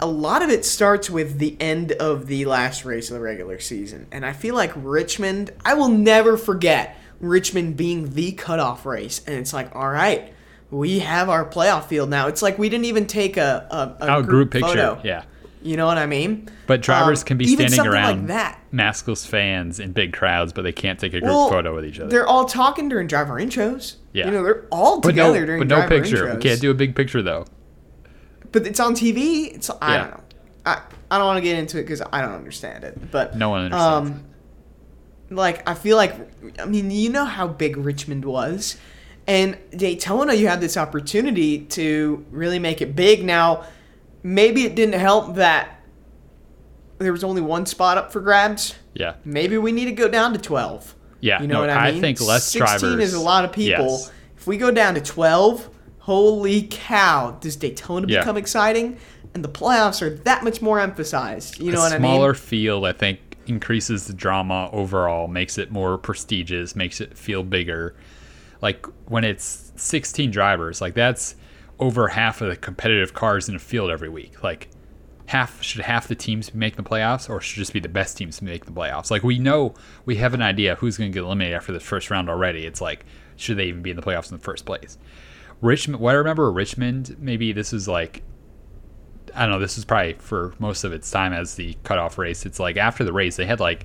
a 0.00 0.06
lot 0.06 0.42
of 0.42 0.50
it 0.50 0.64
starts 0.64 1.08
with 1.08 1.38
the 1.38 1.56
end 1.60 1.92
of 1.92 2.26
the 2.26 2.44
last 2.44 2.84
race 2.84 3.10
of 3.10 3.14
the 3.14 3.20
regular 3.20 3.60
season. 3.60 4.06
And 4.10 4.26
I 4.26 4.32
feel 4.32 4.54
like 4.54 4.72
Richmond, 4.74 5.52
I 5.64 5.74
will 5.74 5.88
never 5.88 6.36
forget 6.36 6.96
Richmond 7.20 7.76
being 7.76 8.14
the 8.14 8.32
cutoff 8.32 8.84
race. 8.84 9.22
And 9.26 9.36
it's 9.36 9.52
like, 9.52 9.74
all 9.74 9.88
right, 9.88 10.32
we 10.70 10.98
have 11.00 11.28
our 11.28 11.44
playoff 11.44 11.84
field 11.84 12.10
now. 12.10 12.26
It's 12.28 12.42
like 12.42 12.58
we 12.58 12.68
didn't 12.68 12.86
even 12.86 13.06
take 13.06 13.36
a, 13.36 13.66
a, 14.00 14.04
a 14.06 14.16
Oh, 14.16 14.22
group 14.22 14.50
picture. 14.50 14.68
photo. 14.68 15.00
Yeah. 15.04 15.24
You 15.62 15.76
know 15.78 15.86
what 15.86 15.96
I 15.96 16.04
mean? 16.06 16.48
But 16.66 16.82
drivers 16.82 17.22
Um, 17.22 17.26
can 17.26 17.38
be 17.38 17.46
standing 17.46 17.80
around 17.86 18.18
like 18.18 18.26
that. 18.28 18.58
maskless 18.72 19.26
fans 19.26 19.80
in 19.80 19.92
big 19.92 20.12
crowds, 20.12 20.52
but 20.52 20.62
they 20.62 20.72
can't 20.72 20.98
take 20.98 21.14
a 21.14 21.20
group 21.20 21.32
Well, 21.32 21.48
photo 21.48 21.74
with 21.74 21.86
each 21.86 21.98
other. 21.98 22.10
They're 22.10 22.26
all 22.26 22.44
talking 22.44 22.88
during 22.90 23.06
driver 23.06 23.34
intros. 23.40 23.96
Yeah. 24.12 24.26
You 24.26 24.32
know, 24.32 24.42
they're 24.44 24.66
all 24.70 25.00
but 25.00 25.14
no, 25.14 25.28
together 25.32 25.46
during 25.46 25.66
driver. 25.68 25.88
but 25.88 25.94
no 25.94 26.02
picture. 26.02 26.26
intros. 26.26 26.34
We 26.36 26.42
can't 26.42 26.60
do 26.60 26.70
a 26.70 26.74
big 26.74 26.94
picture 26.94 27.22
though. 27.22 27.46
but 28.52 28.66
it's 28.66 28.78
on 28.80 28.94
TV. 28.94 29.54
It's 29.54 29.70
I 29.80 29.94
Yeah. 29.94 30.00
don't 30.02 30.10
know. 30.10 30.20
I, 30.66 30.82
I 31.10 31.18
don't 31.18 31.26
want 31.26 31.38
to 31.38 31.42
get 31.42 31.58
into 31.58 31.78
it 31.78 31.82
because 31.82 32.02
I 32.12 32.20
don't 32.20 32.32
understand 32.34 32.84
it. 32.84 33.10
But 33.10 33.36
No 33.36 33.48
one 33.50 33.64
understands. 33.64 34.10
Um, 34.10 34.24
like 35.30 35.66
I 35.68 35.72
feel 35.74 35.96
like 35.96 36.14
I 36.60 36.66
mean 36.66 36.90
you 36.90 37.08
know 37.08 37.24
how 37.24 37.46
big 37.48 37.76
Richmond 37.78 38.24
was, 38.26 38.76
And 39.26 39.56
Daytona, 39.74 40.34
you 40.34 40.48
had 40.48 40.60
this 40.60 40.76
opportunity 40.76 41.60
to 41.60 42.24
really 42.30 42.58
make 42.58 42.82
it 42.82 42.94
big. 42.94 43.24
Now, 43.24 43.64
maybe 44.22 44.64
it 44.64 44.74
didn't 44.74 45.00
help 45.00 45.36
that 45.36 45.80
there 46.98 47.12
was 47.12 47.24
only 47.24 47.40
one 47.40 47.66
spot 47.66 47.96
up 47.98 48.12
for 48.12 48.20
grabs. 48.20 48.74
Yeah. 48.94 49.14
Maybe 49.24 49.58
we 49.58 49.72
need 49.72 49.86
to 49.86 49.92
go 49.92 50.08
down 50.08 50.32
to 50.34 50.38
12. 50.38 50.94
Yeah. 51.20 51.40
You 51.40 51.48
know 51.48 51.54
no, 51.54 51.60
what 51.60 51.70
I 51.70 51.92
mean? 51.92 52.00
think 52.00 52.20
less 52.20 52.44
16 52.44 52.80
drivers. 52.90 53.04
is 53.04 53.14
a 53.14 53.20
lot 53.20 53.44
of 53.44 53.52
people. 53.52 53.86
Yes. 53.86 54.12
If 54.36 54.46
we 54.46 54.58
go 54.58 54.70
down 54.70 54.94
to 54.94 55.00
12, 55.00 55.70
holy 56.00 56.68
cow, 56.70 57.38
does 57.40 57.56
Daytona 57.56 58.06
Yeah. 58.08 58.20
become 58.20 58.36
exciting? 58.36 58.98
And 59.32 59.42
the 59.42 59.48
playoffs 59.48 60.02
are 60.02 60.10
that 60.10 60.44
much 60.44 60.60
more 60.60 60.78
emphasized. 60.78 61.58
You 61.58 61.72
know 61.72 61.78
a 61.78 61.82
what 61.84 61.92
I 61.92 61.98
mean? 61.98 62.02
smaller 62.02 62.34
field, 62.34 62.84
I 62.84 62.92
think, 62.92 63.18
increases 63.46 64.06
the 64.06 64.12
drama 64.12 64.68
overall, 64.72 65.28
makes 65.28 65.58
it 65.58 65.72
more 65.72 65.98
prestigious, 65.98 66.76
makes 66.76 67.00
it 67.00 67.16
feel 67.16 67.42
bigger. 67.42 67.94
Like 68.64 68.86
when 69.10 69.24
it's 69.24 69.74
16 69.76 70.30
drivers, 70.30 70.80
like 70.80 70.94
that's 70.94 71.36
over 71.78 72.08
half 72.08 72.40
of 72.40 72.48
the 72.48 72.56
competitive 72.56 73.12
cars 73.12 73.46
in 73.46 73.54
a 73.54 73.58
field 73.58 73.90
every 73.90 74.08
week. 74.08 74.42
Like 74.42 74.70
half 75.26 75.62
should 75.62 75.82
half 75.82 76.08
the 76.08 76.14
teams 76.14 76.54
make 76.54 76.76
the 76.76 76.82
playoffs, 76.82 77.28
or 77.28 77.42
should 77.42 77.58
just 77.58 77.74
be 77.74 77.80
the 77.80 77.90
best 77.90 78.16
teams 78.16 78.40
make 78.40 78.64
the 78.64 78.72
playoffs? 78.72 79.10
Like 79.10 79.22
we 79.22 79.38
know 79.38 79.74
we 80.06 80.16
have 80.16 80.32
an 80.32 80.40
idea 80.40 80.76
who's 80.76 80.96
going 80.96 81.12
to 81.12 81.14
get 81.14 81.24
eliminated 81.24 81.54
after 81.54 81.72
the 81.72 81.78
first 81.78 82.10
round 82.10 82.30
already. 82.30 82.64
It's 82.64 82.80
like 82.80 83.04
should 83.36 83.58
they 83.58 83.66
even 83.66 83.82
be 83.82 83.90
in 83.90 83.96
the 83.96 84.02
playoffs 84.02 84.30
in 84.30 84.38
the 84.38 84.42
first 84.42 84.64
place? 84.64 84.96
Richmond. 85.60 86.00
What 86.00 86.14
I 86.14 86.14
remember 86.14 86.50
Richmond. 86.50 87.16
Maybe 87.18 87.52
this 87.52 87.74
is 87.74 87.86
like 87.86 88.22
I 89.34 89.42
don't 89.42 89.50
know. 89.50 89.58
This 89.58 89.76
is 89.76 89.84
probably 89.84 90.14
for 90.14 90.54
most 90.58 90.84
of 90.84 90.92
its 90.94 91.10
time 91.10 91.34
as 91.34 91.56
the 91.56 91.76
cutoff 91.82 92.16
race. 92.16 92.46
It's 92.46 92.58
like 92.58 92.78
after 92.78 93.04
the 93.04 93.12
race, 93.12 93.36
they 93.36 93.44
had 93.44 93.60
like 93.60 93.84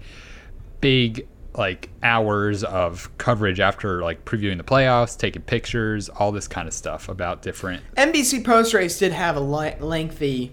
big 0.80 1.28
like 1.56 1.90
hours 2.04 2.64
of 2.64 3.10
coverage 3.18 3.60
after 3.60 4.02
like 4.02 4.24
previewing 4.26 4.58
the 4.58 4.64
playoffs, 4.64 5.18
taking 5.18 5.42
pictures, 5.42 6.08
all 6.10 6.32
this 6.32 6.48
kind 6.48 6.68
of 6.68 6.74
stuff 6.74 7.10
about 7.10 7.42
different. 7.42 7.84
NBC 7.98 8.46
post 8.46 8.74
race 8.74 9.00
did 9.00 9.12
have 9.12 9.36
a 9.36 9.40
li- 9.40 9.76
lengthy 9.80 10.52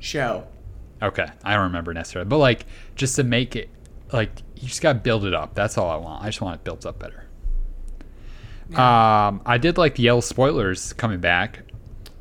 show. 0.00 0.46
Okay, 1.02 1.26
I 1.44 1.54
don't 1.54 1.64
remember 1.64 1.94
necessarily, 1.94 2.28
but 2.28 2.38
like 2.38 2.66
just 2.94 3.16
to 3.16 3.24
make 3.24 3.54
it 3.56 3.68
like 4.12 4.30
you 4.56 4.68
just 4.68 4.82
got 4.82 4.94
to 4.94 4.98
build 4.98 5.24
it 5.24 5.34
up. 5.34 5.54
That's 5.54 5.78
all 5.78 5.88
I 5.90 5.96
want. 5.96 6.22
I 6.24 6.28
just 6.28 6.40
want 6.40 6.56
it 6.60 6.64
built 6.64 6.84
up 6.84 6.98
better. 6.98 7.26
Um, 8.74 9.40
I 9.46 9.58
did 9.58 9.78
like 9.78 9.96
the 9.96 10.04
yellow 10.04 10.20
spoilers 10.20 10.92
coming 10.92 11.18
back. 11.20 11.60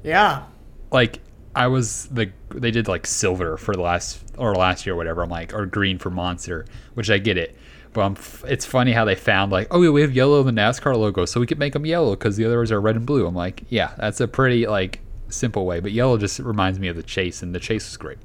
Yeah. 0.04 0.44
like 0.92 1.20
I 1.56 1.68
was 1.68 2.08
the 2.08 2.32
they 2.52 2.72
did 2.72 2.88
like 2.88 3.06
silver 3.06 3.58
for 3.58 3.76
the 3.76 3.82
last 3.82 4.24
or 4.38 4.56
last 4.56 4.86
year 4.86 4.94
or 4.94 4.98
whatever. 4.98 5.22
I'm 5.24 5.30
like 5.30 5.54
or 5.54 5.66
green 5.66 5.98
for 6.00 6.10
monster, 6.10 6.66
which 6.94 7.10
I 7.12 7.18
get 7.18 7.38
it. 7.38 7.56
But 7.92 8.02
I'm, 8.02 8.12
f- 8.14 8.46
it's 8.48 8.66
funny 8.66 8.92
how 8.92 9.04
they 9.04 9.16
found 9.16 9.52
like 9.52 9.68
oh 9.72 9.82
yeah 9.82 9.90
we 9.90 10.02
have 10.02 10.14
yellow 10.14 10.40
in 10.46 10.54
the 10.54 10.62
NASCAR 10.62 10.96
logo 10.96 11.26
so 11.26 11.40
we 11.40 11.48
could 11.48 11.60
make 11.60 11.74
them 11.74 11.86
yellow 11.86 12.12
because 12.12 12.38
the 12.38 12.46
others 12.46 12.72
are 12.72 12.80
red 12.80 12.96
and 12.96 13.06
blue. 13.06 13.26
I'm 13.26 13.36
like 13.36 13.64
yeah 13.70 13.94
that's 13.98 14.22
a 14.22 14.28
pretty 14.28 14.68
like 14.68 15.02
simple 15.30 15.66
way. 15.66 15.80
But 15.80 15.92
yellow 15.92 16.18
just 16.18 16.40
reminds 16.40 16.80
me 16.80 16.88
of 16.88 16.96
the 16.96 17.04
chase 17.04 17.42
and 17.42 17.54
the 17.54 17.60
chase 17.60 17.90
is 17.90 17.98
great. 17.98 18.18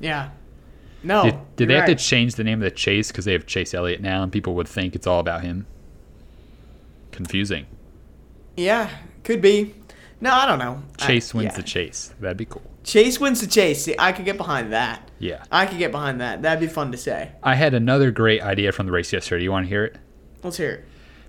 Yeah. 0.00 0.30
No. 1.02 1.24
did 1.24 1.38
did 1.56 1.68
they 1.68 1.74
have 1.74 1.88
right. 1.88 1.98
to 1.98 2.04
change 2.04 2.34
the 2.34 2.44
name 2.44 2.60
of 2.60 2.64
the 2.64 2.70
chase 2.70 3.08
because 3.08 3.24
they 3.24 3.32
have 3.32 3.46
Chase 3.46 3.72
Elliott 3.74 4.00
now 4.00 4.22
and 4.22 4.32
people 4.32 4.54
would 4.54 4.68
think 4.68 4.94
it's 4.94 5.06
all 5.06 5.20
about 5.20 5.42
him? 5.42 5.66
Confusing. 7.12 7.66
Yeah, 8.56 8.90
could 9.22 9.40
be. 9.40 9.74
No, 10.20 10.32
I 10.32 10.46
don't 10.46 10.58
know. 10.58 10.82
I- 11.00 11.06
Chase 11.06 11.32
wins 11.32 11.52
yeah. 11.52 11.56
the 11.56 11.62
chase. 11.62 12.14
That'd 12.20 12.36
be 12.36 12.44
cool. 12.44 12.62
Chase 12.84 13.20
wins 13.20 13.40
the 13.40 13.46
chase. 13.46 13.84
See, 13.84 13.94
I 13.98 14.12
could 14.12 14.24
get 14.24 14.36
behind 14.36 14.72
that. 14.72 15.10
Yeah. 15.18 15.44
I 15.52 15.66
could 15.66 15.78
get 15.78 15.92
behind 15.92 16.20
that. 16.20 16.42
That'd 16.42 16.60
be 16.60 16.72
fun 16.72 16.90
to 16.92 16.98
say. 16.98 17.32
I 17.42 17.54
had 17.54 17.74
another 17.74 18.10
great 18.10 18.42
idea 18.42 18.72
from 18.72 18.86
the 18.86 18.92
race 18.92 19.12
yesterday. 19.12 19.40
Do 19.40 19.44
you 19.44 19.52
want 19.52 19.66
to 19.66 19.68
hear 19.68 19.84
it? 19.84 19.96
Let's 20.42 20.56
hear 20.56 20.70
it. 20.70 20.84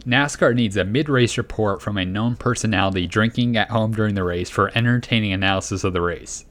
NASCAR 0.06 0.56
needs 0.56 0.78
a 0.78 0.86
mid 0.86 1.10
race 1.10 1.38
report 1.38 1.82
from 1.82 1.98
a 1.98 2.06
known 2.06 2.38
personality 2.38 3.06
drinking 3.06 3.58
at 3.58 3.70
home 3.70 3.92
during 3.92 4.16
the 4.16 4.24
race 4.24 4.50
for 4.50 4.72
entertaining 4.74 5.34
analysis 5.34 5.84
of 5.84 5.92
the 5.94 6.02
race. 6.02 6.46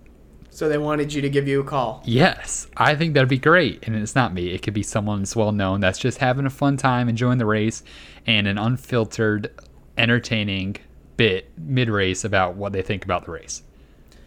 So 0.51 0.69
they 0.69 0.77
wanted 0.77 1.13
you 1.13 1.23
to 1.23 1.31
give 1.31 1.49
you 1.49 1.61
a 1.61 1.65
call. 1.65 2.03
Yes, 2.05 2.67
I 2.77 2.95
think 2.95 3.15
that'd 3.15 3.29
be 3.29 3.39
great. 3.39 3.87
And 3.87 3.97
it's 3.97 4.15
not 4.15 4.35
me, 4.35 4.51
it 4.51 4.61
could 4.63 4.75
be 4.75 4.83
someone 4.83 5.21
that's 5.21 5.37
well 5.37 5.53
known 5.53 5.81
that's 5.81 5.99
just 5.99 6.19
having 6.19 6.47
a 6.47 6.51
fun 6.51 6.77
time, 6.77 7.09
enjoying 7.09 7.39
the 7.39 7.47
race, 7.47 7.83
and 8.27 8.47
an 8.47 8.59
unfiltered, 8.59 9.51
entertaining 9.97 10.77
bit 11.19 11.51
mid 11.59 11.91
race 11.91 12.25
about 12.25 12.55
what 12.55 12.73
they 12.73 12.81
think 12.81 13.05
about 13.05 13.27
the 13.27 13.33
race 13.33 13.63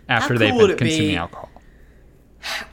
after 0.08 0.34
How 0.36 0.40
they've 0.40 0.54
been 0.54 0.70
it 0.70 0.74
be- 0.78 0.86
consuming 0.86 1.16
alcohol. 1.16 1.50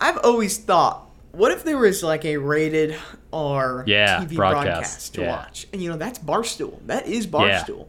I've 0.01 0.19
always 0.19 0.59
thought, 0.59 1.09
what 1.33 1.53
if 1.53 1.65
there 1.65 1.79
was 1.79 2.03
like 2.03 2.25
a 2.25 2.37
rated 2.39 2.97
R 3.33 3.85
Yeah, 3.87 4.21
TV 4.25 4.35
broadcast, 4.37 4.65
broadcast, 4.65 5.15
to 5.15 5.21
yeah. 5.23 5.31
watch? 5.31 5.67
And 5.73 5.83
you 5.83 5.91
know, 5.91 5.97
that's 5.97 6.19
Barstool. 6.19 6.79
That 6.87 7.07
is 7.07 7.25
Yeah. 7.27 7.31
Barstool. 7.31 7.87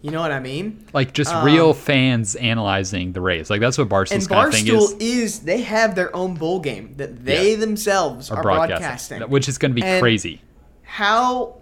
You 0.00 0.12
know 0.12 0.20
what 0.20 0.30
I 0.30 0.38
mean? 0.40 0.84
Like 0.92 1.12
just 1.12 1.32
Um, 1.34 1.44
real 1.44 1.74
fans 1.74 2.34
analyzing 2.36 3.12
the 3.12 3.20
race. 3.20 3.50
Like 3.50 3.60
that's 3.60 3.76
what 3.78 3.88
Barstool's 3.88 4.26
kind 4.28 4.48
of 4.48 4.54
thing 4.54 4.66
is. 4.68 4.72
Barstool 4.94 4.96
is, 5.00 5.40
they 5.40 5.60
have 5.62 5.94
their 5.96 6.14
own 6.14 6.34
bowl 6.34 6.60
game 6.60 6.94
that 6.98 7.24
they 7.24 7.52
Yeah. 7.52 7.56
themselves 7.56 8.30
are, 8.30 8.38
Or 8.38 8.42
broadcasting. 8.42 9.22
which 9.22 9.48
is 9.48 9.58
going 9.58 9.72
to 9.72 9.74
be 9.74 9.82
And- 9.82 10.00
crazy. 10.00 10.40
How 10.84 11.56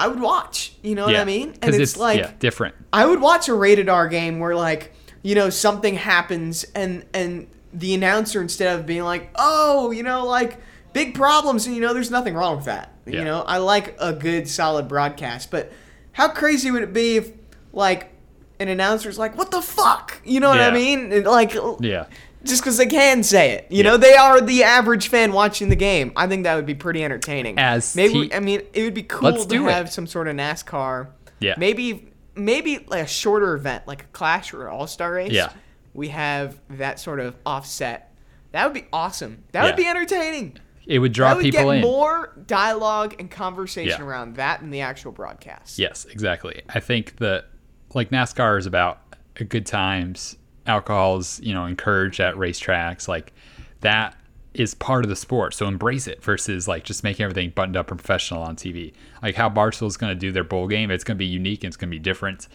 I 0.00 0.08
would 0.08 0.20
watch. 0.20 0.72
You 0.82 0.94
know 0.94 1.06
what 1.06 1.16
I 1.16 1.24
mean? 1.24 1.48
And 1.50 1.60
because 1.60 1.78
it's, 1.78 1.96
like 1.96 2.18
yeah, 2.18 2.32
different. 2.38 2.74
I 2.92 3.06
would 3.06 3.20
watch 3.20 3.48
a 3.48 3.54
rated 3.54 3.88
R 3.88 4.08
game 4.08 4.38
where 4.38 4.56
like 4.56 4.92
you 5.22 5.34
know 5.34 5.50
something 5.50 5.94
happens 5.94 6.64
and 6.74 7.04
and 7.12 7.46
the 7.72 7.94
announcer 7.94 8.40
instead 8.40 8.78
of 8.78 8.86
being 8.86 9.02
like 9.04 9.30
oh 9.36 9.90
you 9.92 10.02
know 10.02 10.26
like 10.26 10.58
big 10.92 11.14
problems 11.14 11.66
and 11.66 11.76
you 11.76 11.80
know 11.80 11.92
there's 11.94 12.10
nothing 12.10 12.34
wrong 12.34 12.56
with 12.56 12.64
that 12.64 12.92
Yeah. 13.06 13.18
you 13.20 13.24
know 13.24 13.42
I 13.42 13.58
like 13.58 13.94
a 14.00 14.12
good 14.12 14.48
solid 14.48 14.88
broadcast 14.88 15.50
but 15.50 15.70
how 16.12 16.28
crazy 16.28 16.70
would 16.72 16.82
it 16.82 16.92
be 16.92 17.16
if 17.18 17.30
like 17.72 18.10
an 18.58 18.68
announcer's 18.68 19.18
like 19.18 19.36
what 19.38 19.50
the 19.52 19.62
fuck 19.62 20.20
you 20.24 20.40
know 20.40 20.48
what 20.48 20.60
I 20.60 20.70
mean 20.72 21.12
And, 21.12 21.24
like 21.26 21.54
Yeah. 21.80 22.06
Just 22.44 22.62
because 22.62 22.76
they 22.76 22.86
can 22.86 23.22
say 23.22 23.52
it 23.52 23.66
you 23.70 23.78
Yeah. 23.84 23.90
know 23.90 23.96
they 23.96 24.14
are 24.14 24.40
the 24.40 24.62
average 24.64 25.08
fan 25.08 25.32
watching 25.32 25.68
the 25.68 25.76
game 25.76 26.12
I 26.16 26.26
think 26.26 26.44
that 26.44 26.54
would 26.56 26.66
be 26.66 26.74
pretty 26.74 27.04
entertaining 27.04 27.58
As 27.58 27.94
maybe 27.96 28.32
I 28.34 28.40
mean 28.40 28.62
it 28.72 28.82
would 28.82 28.94
be 28.94 29.02
cool 29.02 29.32
to 29.34 29.46
do 29.46 29.68
it. 29.68 29.72
have 29.72 29.90
some 29.90 30.06
sort 30.06 30.28
of 30.28 30.36
NASCAR 30.36 31.08
Yeah. 31.40 31.54
maybe 31.58 32.12
maybe 32.34 32.84
like 32.88 33.04
a 33.04 33.06
shorter 33.06 33.54
event 33.54 33.86
like 33.86 34.02
a 34.02 34.06
clash 34.06 34.54
or 34.54 34.66
an 34.66 34.72
all-star 34.72 35.12
race 35.12 35.32
Yeah. 35.32 35.50
we 35.94 36.08
have 36.08 36.58
that 36.70 36.98
sort 37.00 37.20
of 37.20 37.36
offset 37.44 38.12
that 38.52 38.64
would 38.64 38.74
be 38.74 38.86
awesome 38.92 39.44
that 39.52 39.60
Yeah. 39.62 39.66
would 39.66 39.76
be 39.76 39.86
entertaining 39.86 40.56
It 40.86 40.98
would 40.98 41.12
draw 41.12 41.34
would 41.34 41.42
people 41.44 41.64
get 41.66 41.76
in. 41.76 41.80
more 41.82 42.32
dialogue 42.46 43.14
and 43.18 43.30
conversation 43.30 44.00
Yeah. 44.00 44.04
around 44.06 44.36
that 44.36 44.60
than 44.60 44.70
the 44.70 44.80
actual 44.80 45.12
broadcast 45.12 45.78
Yes, 45.78 46.04
exactly. 46.10 46.62
I 46.68 46.80
think 46.80 47.16
that 47.18 47.46
like 47.94 48.10
NASCAR 48.10 48.58
is 48.58 48.66
about 48.66 49.00
good 49.48 49.66
times. 49.66 50.36
Alcohol 50.70 51.18
is, 51.18 51.40
you 51.42 51.52
know, 51.52 51.66
encouraged 51.66 52.20
at 52.20 52.34
racetracks. 52.36 53.08
Like 53.08 53.32
that 53.80 54.16
is 54.54 54.74
part 54.74 55.04
of 55.04 55.08
the 55.08 55.16
sport. 55.16 55.54
So 55.54 55.66
embrace 55.66 56.06
it 56.06 56.22
versus 56.22 56.66
like 56.66 56.84
just 56.84 57.04
making 57.04 57.24
everything 57.24 57.50
buttoned 57.50 57.76
up 57.76 57.90
and 57.90 57.98
professional 57.98 58.42
on 58.42 58.56
TV. 58.56 58.92
Like 59.22 59.34
how 59.34 59.48
Barstool's 59.48 59.96
going 59.96 60.12
to 60.12 60.18
do 60.18 60.32
their 60.32 60.44
bowl 60.44 60.66
game. 60.66 60.90
It's 60.90 61.04
going 61.04 61.16
to 61.16 61.18
be 61.18 61.26
unique 61.26 61.62
and 61.64 61.68
it's 61.68 61.76
going 61.76 61.90
to 61.90 61.94
be 61.94 62.00
different. 62.00 62.48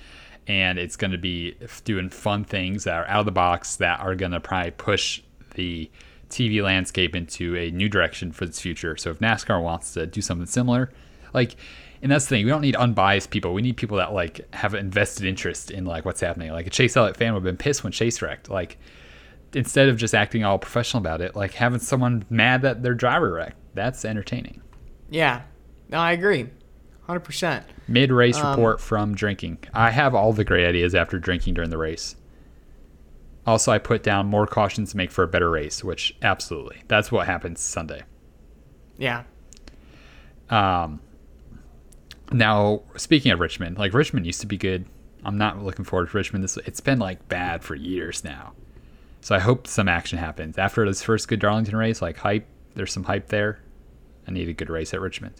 And 0.48 0.78
it's 0.78 0.96
going 0.96 1.12
to 1.12 1.18
be 1.18 1.56
doing 1.86 2.10
fun 2.10 2.44
things 2.44 2.84
that 2.84 2.96
are 2.96 3.08
out 3.08 3.22
of 3.22 3.26
the 3.26 3.32
box 3.32 3.78
that 3.78 4.00
are 4.00 4.16
going 4.16 4.32
to 4.32 4.40
probably 4.40 4.72
push 4.72 5.22
the 5.56 5.90
TV 6.30 6.62
landscape 6.62 7.16
into 7.16 7.56
a 7.56 7.72
new 7.72 7.90
direction 7.90 8.32
for 8.32 8.46
its 8.46 8.60
future. 8.60 8.98
So 8.98 9.10
if 9.10 9.20
NASCAR 9.20 9.62
wants 9.62 9.94
to 9.94 10.06
do 10.06 10.22
something 10.22 10.48
similar, 10.48 10.92
like, 11.34 11.56
and 12.06 12.12
that's 12.12 12.26
the 12.26 12.36
thing, 12.36 12.46
we 12.46 12.52
don't 12.52 12.62
need 12.62 12.76
unbiased 12.76 13.32
people. 13.32 13.56
We 13.56 13.64
need 13.64 13.78
people 13.78 13.98
that 13.98 14.14
like 14.14 14.48
have 14.54 14.76
an 14.76 14.80
invested 14.82 15.26
interest 15.26 15.72
in 15.72 15.86
like 15.86 16.06
what's 16.06 16.22
happening. 16.22 16.52
Like 16.52 16.68
a 16.68 16.70
Chase 16.70 16.96
Elliott 16.96 17.18
fan 17.18 17.34
would 17.34 17.40
have 17.40 17.44
been 17.44 17.58
pissed 17.58 17.84
when 17.84 17.92
Chase 17.92 18.22
wrecked. 18.22 18.48
Like 18.48 18.78
instead 19.56 19.90
of 19.90 19.98
just 19.98 20.14
acting 20.14 20.44
all 20.44 20.60
professional 20.60 21.02
about 21.02 21.20
it, 21.22 21.36
like 21.36 21.54
having 21.54 21.80
someone 21.80 22.24
mad 22.30 22.62
that 22.62 22.84
their 22.84 22.94
driver 22.94 23.34
wrecked. 23.34 23.58
That's 23.74 24.06
entertaining. 24.06 24.62
yeah 25.10 25.42
no 25.90 25.98
i 25.98 26.12
agree 26.12 26.48
100% 27.10 27.64
Mid 27.88 28.12
race 28.12 28.38
Um, 28.38 28.52
report 28.52 28.80
from 28.82 29.16
drinking. 29.16 29.58
I 29.74 29.90
have 29.92 30.14
all 30.14 30.32
the 30.32 30.44
great 30.44 30.68
ideas 30.68 30.94
after 30.96 31.18
drinking 31.20 31.56
during 31.56 31.70
the 31.72 31.78
race. 31.78 32.16
Also, 33.48 33.72
I 33.72 33.78
put 33.80 34.02
down 34.04 34.28
more 34.28 34.48
cautions 34.48 34.92
to 34.92 34.98
make 34.98 35.12
for 35.12 35.24
a 35.24 35.28
better 35.28 35.50
race, 35.52 35.84
which 35.84 36.16
absolutely. 36.22 36.82
That's 36.88 37.12
what 37.12 37.26
happens 37.28 37.62
Sunday. 37.62 38.04
yeah 38.98 39.24
Um, 40.50 41.00
now, 42.32 42.82
speaking 42.96 43.32
of 43.32 43.39
Richmond, 43.39 43.77
like 43.77 43.94
Richmond 43.94 44.25
used 44.25 44.41
to 44.41 44.48
be 44.48 44.58
good. 44.58 44.86
I'm 45.24 45.38
not 45.38 45.63
looking 45.63 45.86
forward 45.86 46.10
to 46.10 46.17
Richmond. 46.17 46.44
This 46.44 46.58
it's 46.58 46.79
been 46.82 47.00
like 47.00 47.27
bad 47.27 47.63
for 47.63 47.75
years 47.75 48.24
now. 48.24 48.53
So 49.22 49.36
I 49.36 49.39
hope 49.39 49.65
some 49.65 49.88
action 49.88 50.20
happens 50.20 50.58
after 50.58 50.86
this 50.86 51.01
first 51.01 51.27
good 51.27 51.39
Darlington 51.39 51.75
race. 51.75 52.01
Like 52.01 52.17
hype, 52.17 52.46
there's 52.75 52.94
some 52.94 53.03
hype 53.03 53.29
there. 53.29 53.60
I 54.27 54.32
need 54.32 54.48
a 54.50 54.53
good 54.53 54.70
race 54.70 54.94
at 54.94 55.01
Richmond. 55.01 55.34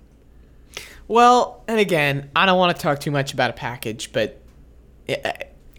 Well, 1.08 1.64
and 1.68 1.80
again, 1.80 2.32
I 2.36 2.46
don't 2.46 2.58
want 2.58 2.76
to 2.76 2.82
talk 2.82 3.00
too 3.00 3.12
much 3.12 3.34
about 3.34 3.52
a 3.52 3.54
package, 3.54 4.12
but 4.12 4.42
e- 5.08 5.16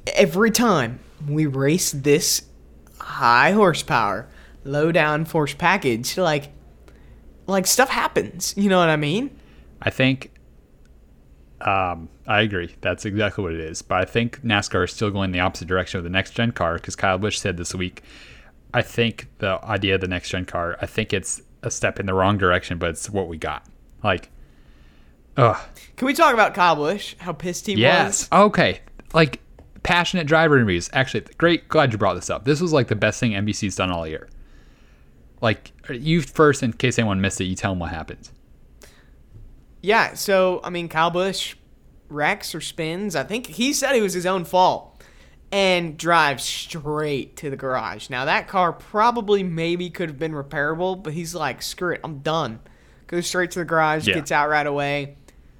every 0.06 0.52
time 0.52 1.00
we 1.28 1.46
race 1.46 1.90
this 1.90 2.42
high 2.98 3.52
horsepower, 3.52 4.28
low 4.64 4.92
down 4.92 5.25
force 5.25 5.54
package, 5.54 6.16
like 6.16 6.52
like 7.46 7.66
stuff 7.66 7.88
happens. 7.88 8.54
You 8.56 8.68
know 8.68 8.78
what 8.78 8.88
I 8.88 8.96
mean? 8.96 9.36
I 9.82 9.90
think 9.90 10.30
Um, 11.66 12.08
I 12.28 12.42
agree. 12.42 12.75
That's 12.80 13.04
exactly 13.04 13.42
what 13.42 13.52
it 13.52 13.61
is. 13.61 13.82
But 13.82 13.96
I 14.00 14.04
think 14.04 14.40
NASCAR 14.42 14.85
is 14.85 14.92
still 14.92 15.11
going 15.11 15.32
the 15.32 15.40
opposite 15.40 15.66
direction 15.68 15.99
with 15.99 16.04
the 16.04 16.11
next 16.11 16.30
gen 16.30 16.52
car 16.52 16.75
because 16.75 16.94
Kyle 16.96 17.18
Busch 17.18 17.38
said 17.38 17.56
this 17.56 17.75
week. 17.75 18.02
I 18.73 18.82
think 18.82 19.26
the 19.38 19.62
idea 19.64 19.96
of 19.96 20.00
the 20.00 20.08
next 20.08 20.28
gen 20.30 20.44
car, 20.44 20.78
I 20.80 20.87
think 20.87 21.12
it's 21.12 21.42
a 21.62 21.70
step 21.70 21.99
in 21.99 22.06
the 22.06 22.14
wrong 22.14 22.38
direction, 22.38 22.78
but 22.78 22.90
it's 22.90 23.11
what 23.11 23.26
we 23.26 23.37
got. 23.37 23.66
Like, 24.04 24.30
ugh. 25.37 25.56
Can 25.96 26.06
we 26.06 26.14
talk 26.14 26.32
about 26.35 26.54
Kyle 26.54 26.76
Busch? 26.76 27.14
How 27.18 27.32
pissed 27.32 27.66
he 27.66 27.75
Yes. 27.75 28.28
was? 28.30 28.38
Okay. 28.46 28.80
Like, 29.12 29.40
passionate 29.82 30.26
driver 30.26 30.56
interviews. 30.56 30.88
Actually, 30.92 31.25
great. 31.38 31.68
Glad 31.68 31.90
you 31.92 31.99
brought 31.99 32.14
this 32.14 32.30
up. 32.30 32.44
This 32.44 32.61
was 32.61 32.73
like 32.73 32.88
the 32.88 32.96
best 32.96 33.18
thing 33.18 33.32
NBC's 33.32 33.75
done 33.76 33.90
all 33.90 34.06
year. 34.06 34.28
Like, 35.40 35.73
you 35.90 36.23
first, 36.23 36.62
in 36.62 36.73
case 36.75 36.99
anyone 36.99 37.20
missed 37.20 37.40
it, 37.40 37.44
you 37.44 37.56
tell 37.56 37.73
them 37.73 37.78
what 37.80 37.90
happened. 37.90 38.30
Yeah, 39.83 40.14
so 40.14 40.61
I 40.64 40.71
mean, 40.71 40.88
Kyle 40.88 41.11
Busch 41.11 41.54
wrecks 42.09 42.54
or 42.54 42.61
spins. 42.61 43.14
I 43.16 43.23
think 43.25 43.47
he 43.47 43.73
said 43.73 43.95
it 43.97 44.02
was 44.02 44.12
his 44.14 44.26
own 44.26 44.45
fault, 44.45 45.02
and 45.52 45.97
drives 45.97 46.45
straight 46.45 47.37
to 47.37 47.50
the 47.50 47.56
garage. 47.56 48.11
Now 48.11 48.25
that 48.25 48.49
car 48.49 48.73
probably 48.73 49.42
maybe 49.42 49.90
could 49.90 50.09
have 50.09 50.18
been 50.18 50.33
repairable, 50.33 51.02
but 51.02 51.12
he's 51.12 51.35
like, 51.35 51.62
screw 51.62 51.92
it, 51.95 52.00
I'm 52.02 52.18
done. 52.21 52.61
Goes 53.06 53.26
straight 53.28 53.52
to 53.52 53.61
the 53.61 53.64
garage, 53.64 54.09
Yeah. 54.09 54.14
gets 54.14 54.33
out 54.33 54.49
right 54.49 54.66
away. 54.66 55.16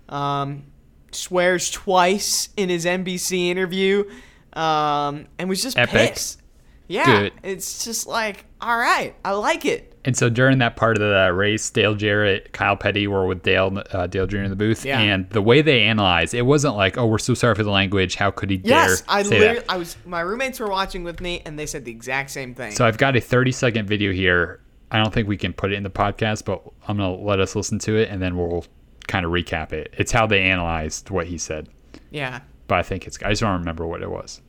Um, 0.09 0.65
swears 1.13 1.71
twice 1.71 2.49
in 2.57 2.69
his 2.69 2.85
NBC 2.85 3.49
interview, 3.49 4.05
um, 4.53 5.27
and 5.39 5.49
was 5.49 5.63
just 5.63 5.79
Epic. 5.79 6.15
pissed. 6.15 6.41
Yeah, 6.89 7.05
Good. 7.23 7.33
it's 7.43 7.85
just 7.85 8.07
like, 8.07 8.45
all 8.61 8.77
right, 8.77 9.15
I 9.25 9.33
like 9.33 9.65
it. 9.65 9.93
And 10.05 10.17
so 10.17 10.29
during 10.31 10.59
that 10.59 10.77
part 10.77 10.97
of 10.97 11.01
the 11.01 11.33
race, 11.33 11.69
Dale 11.71 11.97
Jarrett, 11.97 12.53
Kyle 12.53 12.77
Petty 12.77 13.09
were 13.09 13.27
with 13.27 13.43
Dale, 13.43 13.83
uh, 13.91 14.07
Dale 14.07 14.29
Jr. 14.29 14.37
in 14.39 14.51
the 14.51 14.57
booth, 14.57 14.85
Yeah. 14.85 15.01
and 15.01 15.29
the 15.31 15.43
way 15.43 15.63
they 15.63 15.83
analyzed, 15.83 16.33
it 16.33 16.43
wasn't 16.43 16.77
like, 16.77 16.97
"Oh, 16.97 17.07
we're 17.07 17.19
so 17.19 17.35
sorry 17.35 17.57
for 17.57 17.65
the 17.65 17.71
language. 17.73 18.15
How 18.15 18.31
could 18.31 18.51
he 18.51 18.61
Yes, 18.63 19.01
dare 19.01 19.07
I 19.09 19.23
say 19.25 19.31
literally, 19.41 19.59
that?" 19.61 19.65
I 19.69 19.77
was. 19.79 19.97
My 20.07 20.21
roommates 20.21 20.61
were 20.61 20.69
watching 20.71 21.03
with 21.03 21.21
me, 21.21 21.43
and 21.45 21.59
they 21.59 21.67
said 21.67 21.85
the 21.85 21.91
exact 21.91 22.31
same 22.31 22.55
thing. 22.55 22.71
So 22.71 22.87
I've 22.87 22.99
got 22.99 23.17
a 23.17 23.21
30 23.21 23.51
second 23.51 23.89
video 23.89 24.13
here. 24.13 24.61
I 24.93 25.03
don't 25.03 25.13
think 25.13 25.27
we 25.27 25.37
can 25.37 25.53
put 25.53 25.73
it 25.73 25.75
in 25.75 25.83
the 25.83 25.91
podcast, 25.91 26.45
but 26.45 26.63
I'm 26.87 26.99
gonna 26.99 27.13
let 27.17 27.41
us 27.41 27.57
listen 27.57 27.81
to 27.81 27.97
it, 27.97 28.09
and 28.09 28.23
then 28.23 28.37
we'll 28.37 28.65
kind 29.09 29.27
of 29.27 29.33
recap 29.33 29.73
it. 29.73 29.93
It's 29.99 30.13
how 30.13 30.29
they 30.29 30.41
analyzed 30.43 31.11
what 31.11 31.27
he 31.27 31.37
said, 31.37 31.69
yeah, 32.13 32.41
but 32.69 32.77
I 32.77 32.83
think 32.85 33.09
it's. 33.09 33.19
I 33.25 33.31
just 33.31 33.43
don't 33.43 33.59
remember 33.59 33.85
what 33.89 34.03
it 34.03 34.11
was. 34.11 34.41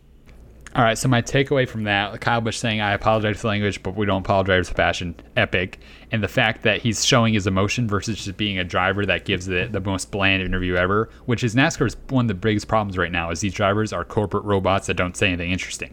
All 0.77 0.83
right, 0.83 0.95
so 0.95 1.09
my 1.09 1.23
takeaway 1.23 1.67
from 1.67 1.85
that, 1.85 2.21
Kyle 2.21 2.39
Busch 2.39 2.57
saying, 2.57 2.81
I 2.81 2.93
apologize 2.93 3.39
for 3.39 3.47
language, 3.47 3.81
but 3.81 3.95
we 3.95 4.05
don't 4.05 4.21
apologize 4.21 4.69
for 4.69 4.75
passion. 4.75 5.15
Epic. 5.35 5.79
And 6.11 6.21
the 6.21 6.27
fact 6.27 6.61
that 6.61 6.83
he's 6.83 7.03
showing 7.03 7.33
his 7.33 7.47
emotion 7.47 7.87
versus 7.87 8.23
just 8.23 8.37
being 8.37 8.59
a 8.59 8.63
driver 8.63 9.03
that 9.07 9.25
gives 9.25 9.47
the, 9.47 9.67
the 9.71 9.81
most 9.81 10.11
bland 10.11 10.43
interview 10.43 10.75
ever, 10.75 11.09
which 11.25 11.43
is 11.43 11.55
NASCAR's 11.55 11.97
one 12.09 12.25
of 12.25 12.27
the 12.27 12.35
biggest 12.35 12.67
problems 12.67 12.95
right 12.95 13.11
now, 13.11 13.31
is 13.31 13.41
these 13.41 13.55
drivers 13.55 13.91
are 13.91 14.05
corporate 14.05 14.43
robots 14.43 14.85
that 14.85 14.93
don't 14.93 15.17
say 15.17 15.29
anything 15.29 15.49
interesting. 15.49 15.89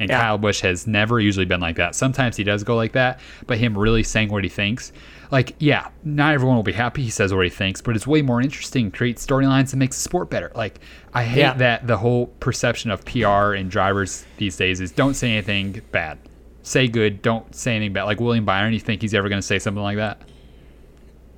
And 0.00 0.08
Yeah. 0.10 0.20
Kyle 0.20 0.38
Busch 0.38 0.62
has 0.62 0.86
never 0.88 1.20
usually 1.20 1.44
been 1.46 1.60
like 1.60 1.76
that. 1.76 1.94
Sometimes 1.94 2.36
he 2.36 2.42
does 2.42 2.64
go 2.64 2.74
like 2.74 2.92
that, 2.92 3.20
but 3.46 3.58
him 3.58 3.76
really 3.78 4.02
saying 4.02 4.30
what 4.30 4.42
he 4.42 4.50
thinks, 4.50 4.92
like, 5.30 5.54
yeah, 5.60 5.88
not 6.02 6.34
everyone 6.34 6.56
will 6.56 6.62
be 6.64 6.72
happy 6.72 7.02
he 7.04 7.10
says 7.10 7.32
what 7.32 7.44
he 7.44 7.50
thinks, 7.50 7.80
but 7.80 7.94
it's 7.94 8.06
way 8.06 8.22
more 8.22 8.40
interesting, 8.40 8.90
creates 8.90 9.24
storylines 9.24 9.72
and 9.72 9.78
makes 9.78 9.96
the 9.96 10.02
sport 10.02 10.28
better. 10.30 10.50
Like, 10.56 10.80
I 11.14 11.22
hate 11.22 11.40
Yeah. 11.40 11.52
that 11.54 11.86
the 11.86 11.98
whole 11.98 12.26
perception 12.40 12.90
of 12.90 13.04
PR 13.04 13.52
and 13.54 13.70
drivers 13.70 14.24
these 14.38 14.56
days 14.56 14.80
is 14.80 14.90
don't 14.90 15.14
say 15.14 15.30
anything 15.32 15.82
bad. 15.92 16.18
Say 16.62 16.88
good, 16.88 17.22
don't 17.22 17.54
say 17.54 17.76
anything 17.76 17.92
bad. 17.92 18.04
Like 18.04 18.20
William 18.20 18.44
Byron, 18.44 18.72
you 18.72 18.80
think 18.80 19.02
he's 19.02 19.14
ever 19.14 19.28
going 19.28 19.40
to 19.40 19.46
say 19.46 19.58
something 19.60 19.82
like 19.82 19.96
that? 19.98 20.20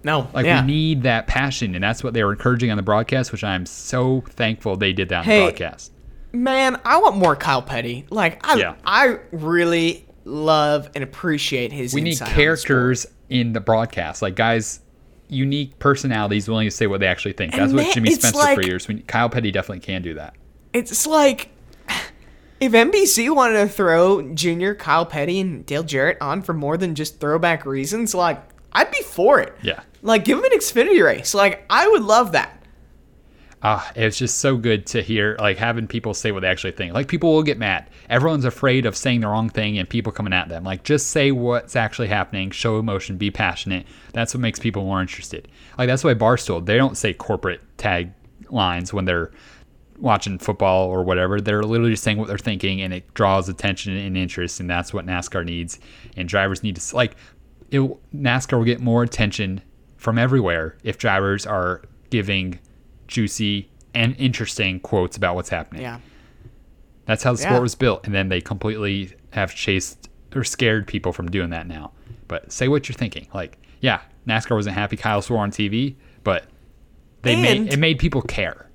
no, 0.04 0.28
Like, 0.34 0.46
yeah. 0.46 0.60
we 0.62 0.66
need 0.66 1.02
that 1.04 1.26
passion, 1.28 1.74
and 1.76 1.82
that's 1.84 2.02
what 2.02 2.12
they 2.12 2.24
were 2.24 2.32
encouraging 2.32 2.70
on 2.72 2.76
the 2.76 2.82
broadcast, 2.82 3.30
which 3.30 3.44
I'm 3.44 3.66
so 3.66 4.22
thankful 4.30 4.76
they 4.76 4.92
did 4.92 5.08
that 5.10 5.18
on 5.18 5.24
Hey, 5.24 5.38
the 5.40 5.44
broadcast. 5.46 5.91
Man, 6.32 6.80
I 6.84 6.98
want 6.98 7.16
more 7.16 7.36
Kyle 7.36 7.62
Petty. 7.62 8.06
Like, 8.10 8.46
I, 8.46 8.56
Yeah. 8.56 8.74
I 8.84 9.18
really 9.32 10.06
love 10.24 10.88
and 10.94 11.02
appreciate 11.04 11.72
his. 11.72 11.92
we 11.94 12.00
need 12.00 12.16
the 12.18 12.24
characters 12.24 13.06
in 13.28 13.52
the 13.52 13.60
broadcast, 13.60 14.22
like 14.22 14.36
guys, 14.36 14.80
unique 15.28 15.78
personalities 15.78 16.48
willing 16.48 16.66
to 16.66 16.70
say 16.70 16.86
what 16.86 17.00
they 17.00 17.06
actually 17.06 17.32
think. 17.32 17.52
That's 17.52 17.72
And 17.72 17.74
what 17.74 17.92
Jimmy 17.94 18.10
Spencer 18.12 18.38
like- 18.38 18.54
for 18.56 18.62
years. 18.62 18.86
Kyle 19.06 19.28
Petty 19.28 19.50
definitely 19.50 19.80
can 19.80 20.02
do 20.02 20.14
that. 20.14 20.34
It's 20.72 21.06
like 21.06 21.50
if 22.60 22.72
NBC 22.72 23.34
wanted 23.34 23.58
to 23.58 23.68
throw 23.68 24.22
Junior 24.34 24.74
Kyle 24.74 25.04
Petty 25.04 25.40
and 25.40 25.66
Dale 25.66 25.82
Jarrett 25.82 26.18
on 26.20 26.42
for 26.42 26.52
more 26.52 26.76
than 26.76 26.94
just 26.94 27.18
throwback 27.20 27.66
reasons, 27.66 28.14
like 28.14 28.40
I'd 28.72 28.90
be 28.90 29.02
for 29.02 29.40
it. 29.40 29.54
Yeah. 29.62 29.80
Like, 30.04 30.24
give 30.24 30.38
him 30.38 30.44
an 30.44 30.50
Xfinity 30.52 31.04
race. 31.04 31.34
Like, 31.34 31.64
I 31.70 31.86
would 31.88 32.02
love 32.02 32.32
that. 32.32 32.61
Ah, 33.64 33.92
it's 33.94 34.18
just 34.18 34.38
so 34.38 34.56
good 34.56 34.86
to 34.86 35.02
hear, 35.02 35.36
like 35.38 35.56
having 35.56 35.86
people 35.86 36.14
say 36.14 36.32
what 36.32 36.40
they 36.40 36.48
actually 36.48 36.72
think. 36.72 36.94
Like 36.94 37.06
people 37.06 37.32
will 37.32 37.44
get 37.44 37.58
mad. 37.58 37.88
Everyone's 38.10 38.44
afraid 38.44 38.86
of 38.86 38.96
saying 38.96 39.20
the 39.20 39.28
wrong 39.28 39.48
thing 39.48 39.78
and 39.78 39.88
people 39.88 40.10
coming 40.10 40.32
at 40.32 40.48
them. 40.48 40.64
Like 40.64 40.82
just 40.82 41.10
say 41.10 41.30
what's 41.30 41.76
actually 41.76 42.08
happening, 42.08 42.50
show 42.50 42.78
emotion, 42.80 43.18
be 43.18 43.30
passionate. 43.30 43.86
That's 44.12 44.34
what 44.34 44.40
makes 44.40 44.58
people 44.58 44.82
more 44.82 45.00
interested. 45.00 45.46
Like 45.78 45.86
that's 45.86 46.02
why 46.02 46.14
Barstool 46.14 46.64
they 46.66 46.76
don't 46.76 46.96
say 46.96 47.14
corporate 47.14 47.60
tag 47.78 48.12
lines 48.50 48.92
when 48.92 49.04
they're 49.04 49.30
watching 50.02 50.38
football 50.38 50.88
or 50.88 51.04
whatever. 51.04 51.40
They're 51.40 51.62
literally 51.62 51.92
just 51.92 52.02
saying 52.02 52.18
what 52.18 52.28
they're 52.28 52.38
thinking, 52.38 52.80
and 52.82 52.92
it 52.92 53.14
draws 53.14 53.48
attention 53.48 53.96
and 53.96 54.16
interest, 54.16 54.60
and 54.60 54.68
that's 54.68 54.92
what 54.92 55.06
NASCAR 55.06 55.44
needs. 55.44 55.78
And 56.16 56.28
drivers 56.28 56.62
need 56.62 56.76
to 56.76 56.96
like 56.96 57.14
it. 57.70 57.80
NASCAR 58.12 58.58
will 58.58 58.64
get 58.64 58.80
more 58.80 59.02
attention 59.02 59.62
from 59.96 60.18
everywhere 60.18 60.76
if 60.82 60.98
drivers 60.98 61.46
are 61.46 61.82
giving 62.10 62.58
juicy 63.12 63.68
and 63.94 64.16
interesting 64.18 64.80
quotes 64.80 65.16
about 65.16 65.34
what's 65.34 65.50
happening. 65.50 65.82
Yeah. 65.82 65.98
That's 67.04 67.22
how 67.22 67.32
the 67.32 67.38
sport 67.38 67.52
Yeah. 67.54 67.58
was 67.60 67.74
built, 67.74 68.06
and 68.06 68.14
then 68.14 68.28
they 68.28 68.40
completely 68.40 69.12
have 69.30 69.54
chased 69.54 70.08
or 70.34 70.44
scared 70.44 70.86
people 70.86 71.12
from 71.12 71.30
doing 71.30 71.50
that 71.50 71.66
now. 71.66 71.92
But 72.26 72.50
say 72.50 72.68
what 72.68 72.88
you're 72.88 72.96
thinking. 72.96 73.28
Like, 73.34 73.58
yeah, 73.80 74.00
NASCAR 74.26 74.54
wasn't 74.56 74.76
happy 74.76 74.96
Kyle 74.96 75.20
swore 75.20 75.40
on 75.40 75.50
TV, 75.50 75.96
but 76.24 76.46
they 77.22 77.34
And- 77.34 77.42
made 77.42 77.72
it 77.74 77.78
made 77.78 77.98
people 77.98 78.22
care. 78.22 78.66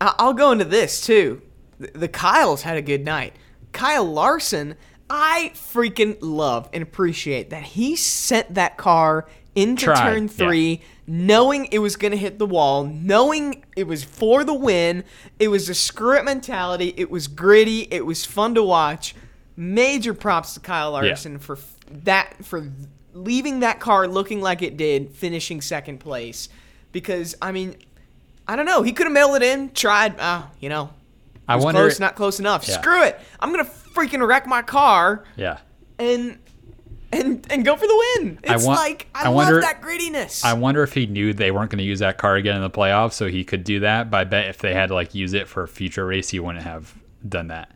I'll 0.00 0.34
go 0.34 0.52
into 0.52 0.64
this 0.64 1.04
too. 1.04 1.42
The 1.78 2.08
Kyles 2.08 2.62
had 2.62 2.76
a 2.76 2.82
good 2.82 3.04
night. 3.04 3.34
Kyle 3.72 4.04
Larson, 4.04 4.76
I 5.10 5.50
freaking 5.54 6.16
love 6.20 6.68
and 6.72 6.82
appreciate 6.82 7.50
that 7.50 7.62
he 7.62 7.96
sent 7.96 8.54
that 8.54 8.76
car 8.76 9.26
into 9.54 9.86
turn 9.86 10.24
yeah. 10.24 10.28
three, 10.28 10.82
knowing 11.06 11.66
it 11.66 11.78
was 11.78 11.96
going 11.96 12.12
to 12.12 12.16
hit 12.16 12.38
the 12.38 12.46
wall, 12.46 12.84
knowing 12.84 13.64
it 13.76 13.86
was 13.86 14.04
for 14.04 14.44
the 14.44 14.54
win. 14.54 15.04
It 15.38 15.48
was 15.48 15.68
a 15.68 15.74
screw 15.74 16.18
it 16.18 16.24
mentality. 16.24 16.94
It 16.96 17.10
was 17.10 17.28
gritty. 17.28 17.88
It 17.90 18.04
was 18.06 18.24
fun 18.24 18.54
to 18.54 18.62
watch. 18.62 19.14
Major 19.56 20.14
props 20.14 20.54
to 20.54 20.60
Kyle 20.60 20.92
Larson 20.92 21.38
for 21.38 21.58
that 21.90 22.44
for 22.44 22.68
leaving 23.12 23.60
that 23.60 23.78
car 23.78 24.08
looking 24.08 24.40
like 24.40 24.62
it 24.62 24.76
did, 24.76 25.10
finishing 25.10 25.60
second 25.60 25.98
place. 25.98 26.48
Because 26.90 27.36
I 27.40 27.52
mean, 27.52 27.76
I 28.48 28.56
don't 28.56 28.66
know. 28.66 28.82
He 28.82 28.92
could 28.92 29.06
have 29.06 29.12
mailed 29.12 29.36
it 29.36 29.42
in, 29.42 29.70
tried. 29.70 30.16
Ah, 30.18 30.50
you 30.58 30.68
know, 30.68 30.90
I 31.46 31.56
wonder. 31.56 31.82
close, 31.82 32.00
not 32.00 32.16
close 32.16 32.40
enough. 32.40 32.66
Yeah. 32.66 32.80
Screw 32.80 33.04
it. 33.04 33.20
I'm 33.38 33.50
gonna 33.50 33.64
freaking 33.64 34.26
wreck 34.26 34.46
my 34.46 34.62
car 34.62 35.24
yeah, 35.36 35.58
and 35.98 36.38
and 37.14 37.46
and 37.50 37.64
go 37.64 37.76
for 37.76 37.86
the 37.86 38.04
win. 38.18 38.38
I 38.48 38.54
It's 38.54 38.64
want- 38.66 38.78
like 38.78 39.06
I, 39.14 39.24
I 39.26 39.28
wonder- 39.28 39.54
love 39.54 39.62
that 39.62 39.80
grittiness. 39.80 40.44
I 40.44 40.52
wonder 40.54 40.82
if 40.82 40.92
he 40.94 41.06
knew 41.06 41.32
they 41.32 41.50
weren't 41.50 41.70
going 41.70 41.78
to 41.78 41.84
use 41.84 42.00
that 42.00 42.18
car 42.18 42.36
again 42.36 42.56
in 42.56 42.62
the 42.62 42.70
playoffs, 42.70 43.12
so 43.14 43.26
he 43.28 43.44
could 43.44 43.64
do 43.64 43.80
that. 43.80 44.10
But 44.10 44.16
I 44.18 44.24
bet 44.24 44.48
if 44.48 44.58
they 44.58 44.74
had 44.74 44.88
to 44.88 44.94
like 44.94 45.14
use 45.14 45.32
it 45.32 45.48
for 45.48 45.62
a 45.62 45.68
future 45.68 46.06
race, 46.06 46.28
he 46.30 46.40
wouldn't 46.40 46.64
have 46.64 46.94
done 47.28 47.48
that. 47.48 47.70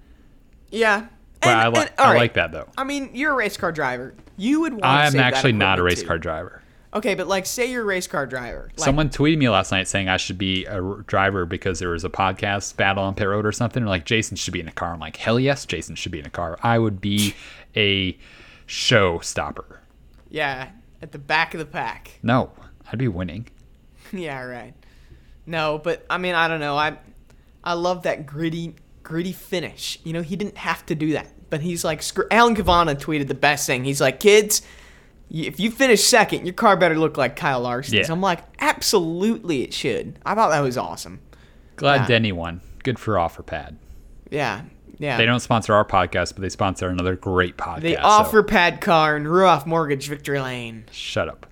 yeah. 0.70 1.06
But 1.40 1.48
And- 1.50 1.60
I, 1.60 1.68
li- 1.68 1.80
and- 1.82 1.90
I 1.98 2.12
right. 2.12 2.18
like 2.18 2.34
that 2.34 2.50
though. 2.52 2.68
I 2.76 2.82
mean, 2.84 3.10
you're 3.14 3.32
a 3.32 3.36
race 3.36 3.56
car 3.56 3.70
driver. 3.72 4.14
You 4.36 4.60
would 4.62 4.72
want. 4.72 4.82
to 4.82 4.88
I'm 4.88 5.16
actually 5.20 5.52
not 5.52 5.78
a 5.78 5.82
race 5.82 6.00
too. 6.00 6.06
car 6.08 6.18
driver. 6.18 6.62
Okay, 6.94 7.14
but 7.14 7.28
like, 7.28 7.44
say 7.44 7.70
you're 7.70 7.82
a 7.82 7.84
race 7.84 8.06
car 8.06 8.26
driver. 8.26 8.70
Like, 8.76 8.84
Someone 8.84 9.10
tweeted 9.10 9.36
me 9.38 9.48
last 9.50 9.70
night 9.70 9.86
saying 9.88 10.08
I 10.08 10.16
should 10.16 10.38
be 10.38 10.64
a 10.64 10.82
r- 10.82 11.02
driver 11.02 11.44
because 11.44 11.78
there 11.80 11.90
was 11.90 12.02
a 12.02 12.08
podcast 12.08 12.76
battle 12.76 13.04
on 13.04 13.14
pit 13.14 13.28
road 13.28 13.44
or 13.44 13.52
something. 13.52 13.82
Or 13.82 13.86
like 13.86 14.04
Jason 14.06 14.36
should 14.38 14.54
be 14.54 14.60
in 14.60 14.68
a 14.68 14.72
car. 14.72 14.94
I'm 14.94 14.98
like, 14.98 15.16
hell 15.16 15.38
yes, 15.38 15.66
Jason 15.66 15.96
should 15.96 16.12
be 16.12 16.18
in 16.18 16.24
a 16.26 16.30
car. 16.30 16.58
I 16.62 16.78
would 16.78 17.00
be 17.00 17.34
a 17.76 18.16
show 18.68 19.18
stopper. 19.20 19.80
yeah, 20.30 20.70
at 21.02 21.12
the 21.12 21.18
back 21.18 21.54
of 21.54 21.58
the 21.58 21.66
pack. 21.66 22.18
No, 22.22 22.50
I'd 22.92 22.98
be 22.98 23.08
winning. 23.08 23.48
yeah, 24.12 24.40
right. 24.42 24.74
No, 25.46 25.78
but 25.82 26.04
I 26.10 26.18
mean, 26.18 26.34
I 26.34 26.46
don't 26.48 26.60
know. 26.60 26.76
I 26.76 26.98
I 27.64 27.72
love 27.72 28.02
that 28.04 28.26
gritty 28.26 28.74
gritty 29.02 29.32
finish. 29.32 29.98
You 30.04 30.12
know, 30.12 30.22
he 30.22 30.36
didn't 30.36 30.58
have 30.58 30.84
to 30.86 30.94
do 30.94 31.12
that, 31.12 31.28
but 31.50 31.60
he's 31.62 31.84
like, 31.84 32.02
screw. 32.02 32.26
Alan 32.30 32.54
Cavanna 32.54 32.94
tweeted 32.94 33.28
the 33.28 33.34
best 33.34 33.66
thing. 33.66 33.84
He's 33.84 34.00
like, 34.00 34.20
kids. 34.20 34.62
If 35.30 35.60
you 35.60 35.70
finish 35.70 36.02
second, 36.04 36.46
your 36.46 36.54
car 36.54 36.74
better 36.76 36.98
look 36.98 37.18
like 37.18 37.36
Kyle 37.36 37.60
Larson's. 37.60 38.08
Yeah. 38.08 38.12
I'm 38.12 38.22
like, 38.22 38.42
absolutely, 38.60 39.62
it 39.62 39.74
should. 39.74 40.18
I 40.24 40.34
thought 40.34 40.48
that 40.50 40.60
was 40.60 40.78
awesome. 40.78 41.20
Glad 41.76 42.00
Yeah. 42.02 42.06
Denny 42.06 42.32
won. 42.32 42.62
Good 42.82 42.98
for 42.98 43.14
OfferPad. 43.16 43.76
Yeah, 44.30 44.62
yeah. 44.98 45.16
They 45.16 45.26
don't 45.26 45.40
sponsor 45.40 45.74
our 45.74 45.84
podcast, 45.84 46.34
but 46.34 46.42
they 46.42 46.48
sponsor 46.48 46.88
another 46.88 47.16
great 47.16 47.56
podcast. 47.56 47.82
They 47.82 47.94
so 47.94 48.00
offer 48.02 48.42
Pad 48.42 48.80
Car 48.80 49.16
and 49.16 49.26
Ruoff 49.26 49.66
Mortgage 49.66 50.08
Victory 50.08 50.40
Lane. 50.40 50.84
shut 50.90 51.28
up. 51.28 51.46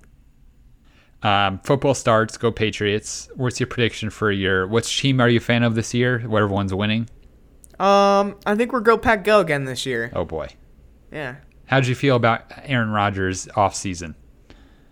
Um, 1.23 1.59
football 1.61 1.95
starts. 1.95 2.37
Go 2.37 2.53
Patriots. 2.53 3.29
What's 3.35 3.59
your 3.59 3.67
prediction 3.67 4.11
for 4.11 4.31
your? 4.31 4.67
Which 4.67 5.01
team 5.01 5.21
are 5.21 5.29
you 5.29 5.39
a 5.39 5.41
fan 5.41 5.63
of 5.63 5.75
this 5.75 5.95
year? 5.95 6.21
Whatever 6.21 6.53
one's 6.53 6.75
winning. 6.75 7.09
Um, 7.79 8.37
I 8.47 8.55
think 8.55 8.73
we're 8.73 8.81
go 8.81 8.97
pack 8.97 9.25
go 9.25 9.41
again 9.41 9.65
this 9.65 9.87
year. 9.87 10.11
Oh 10.15 10.25
boy. 10.25 10.49
Yeah. 11.13 11.37
How 11.67 11.81
did 11.81 11.89
you 11.89 11.95
feel 11.95 12.17
about 12.17 12.45
Aaron 12.65 12.91
Rodgers 12.91 13.49
off 13.57 13.75
season? 13.75 14.15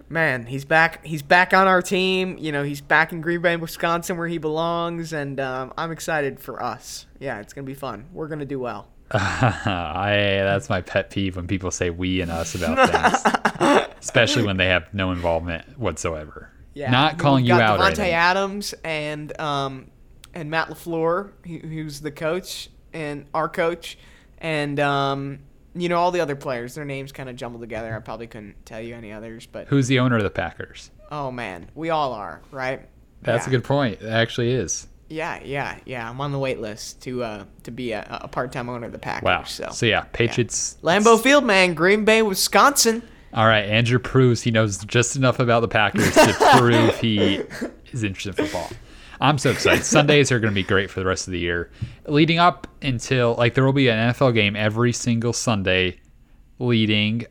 Man, 0.09 0.47
he's 0.47 0.65
back. 0.65 1.05
He's 1.05 1.23
back 1.23 1.55
on 1.55 1.67
our 1.67 1.81
team. 1.83 2.37
You 2.39 2.53
know, 2.53 2.63
he's 2.63 2.81
back 2.81 3.13
in 3.13 3.21
Green 3.21 3.41
Bay, 3.41 3.57
Wisconsin, 3.57 4.17
where 4.17 4.29
he 4.29 4.39
belongs, 4.39 5.13
and 5.13 5.41
um, 5.41 5.73
I'm 5.79 5.91
excited 5.91 6.39
for 6.41 6.63
us. 6.63 7.07
Yeah, 7.19 7.41
it's 7.41 7.53
gonna 7.53 7.65
be 7.67 7.75
fun. 7.75 8.07
We're 8.13 8.29
gonna 8.29 8.45
do 8.45 8.59
well. 8.59 8.89
I 9.11 10.41
that's 10.43 10.69
my 10.69 10.81
pet 10.81 11.11
peeve 11.11 11.37
when 11.37 11.47
people 11.47 11.71
say 11.71 11.91
we 11.91 12.21
and 12.21 12.31
us 12.31 12.55
about 12.55 12.89
things, 13.57 13.87
especially 14.01 14.45
when 14.45 14.57
they 14.57 14.67
have 14.67 14.93
no 14.93 15.11
involvement 15.13 15.79
whatsoever. 15.79 16.51
Yeah, 16.75 16.91
Not 16.91 17.19
calling 17.19 17.45
you 17.45 17.55
out. 17.55 17.79
Davante 17.79 17.87
anything. 17.87 18.13
Adams 18.13 18.75
and 18.83 19.41
um, 19.41 19.91
and 20.35 20.51
Matt 20.51 20.69
LaFleur, 20.69 21.33
who's 21.47 22.01
the 22.01 22.11
coach 22.11 22.69
and 22.93 23.27
our 23.33 23.49
coach, 23.49 23.97
and 24.39 24.81
um, 24.81 25.41
you 25.75 25.89
know 25.89 25.99
all 25.99 26.11
the 26.11 26.21
other 26.21 26.37
players. 26.37 26.75
Their 26.75 26.85
names 26.85 27.13
kind 27.13 27.29
of 27.29 27.37
jumbled 27.37 27.63
together. 27.63 27.95
I 27.95 27.99
probably 28.01 28.27
couldn't 28.27 28.65
tell 28.67 28.81
you 28.81 28.95
any 28.95 29.13
others, 29.13 29.47
but 29.47 29.69
Who's 29.69 29.89
the 29.89 29.99
owner 30.01 30.17
of 30.17 30.23
the 30.23 30.31
Packers? 30.31 30.91
oh 31.11 31.31
man, 31.31 31.71
we 31.75 31.91
all 31.91 32.13
are, 32.13 32.41
right? 32.51 32.89
That's 33.23 33.45
Yeah. 33.45 33.49
a 33.49 33.51
good 33.53 33.65
point. 33.65 34.03
It 34.03 34.09
actually 34.09 34.53
is. 34.53 34.87
Yeah, 35.09 35.39
yeah, 35.45 35.79
yeah. 35.85 36.09
I'm 36.09 36.21
on 36.21 36.33
the 36.33 36.39
wait 36.39 36.61
list 36.61 37.03
to 37.03 37.23
uh 37.23 37.45
to 37.65 37.71
be 37.71 37.93
a, 37.93 38.07
a 38.23 38.29
part 38.29 38.53
time 38.53 38.69
owner 38.69 38.87
of 38.87 38.93
the 38.93 38.99
Packers. 38.99 39.25
Wow. 39.27 39.45
So, 39.45 39.69
So 39.71 39.87
yeah, 39.87 40.01
Patriots. 40.13 40.77
Lambeau 40.83 41.21
Field, 41.23 41.45
man, 41.45 41.75
Green 41.75 42.05
Bay, 42.05 42.23
Wisconsin. 42.23 43.03
All 43.35 43.47
right, 43.47 43.65
Andrew 43.65 43.99
proves 43.99 44.43
he 44.43 44.51
knows 44.51 44.79
just 44.85 45.17
enough 45.17 45.41
about 45.41 45.61
the 45.61 45.69
Packers 45.69 46.13
to 46.15 46.57
prove 46.59 46.99
he 47.01 47.43
is 47.93 48.03
interested 48.05 48.39
in 48.39 48.47
football. 48.47 48.71
I'm 49.25 49.39
so 49.39 49.51
excited. 49.51 49.85
Sundays 49.85 50.31
are 50.31 50.39
going 50.39 50.53
to 50.53 50.55
be 50.55 50.63
great 50.63 50.91
for 50.91 51.01
the 51.01 51.07
rest 51.07 51.27
of 51.27 51.33
the 51.33 51.39
year. 51.39 51.71
Leading 52.07 52.39
up 52.39 52.67
until 52.83 53.35
like 53.37 53.55
there 53.55 53.65
will 53.65 53.73
be 53.73 53.89
an 53.89 54.11
NFL 54.11 54.35
game 54.35 54.55
every 54.55 54.93
single 54.93 55.33
Sunday 55.33 55.99
leading 56.59 57.25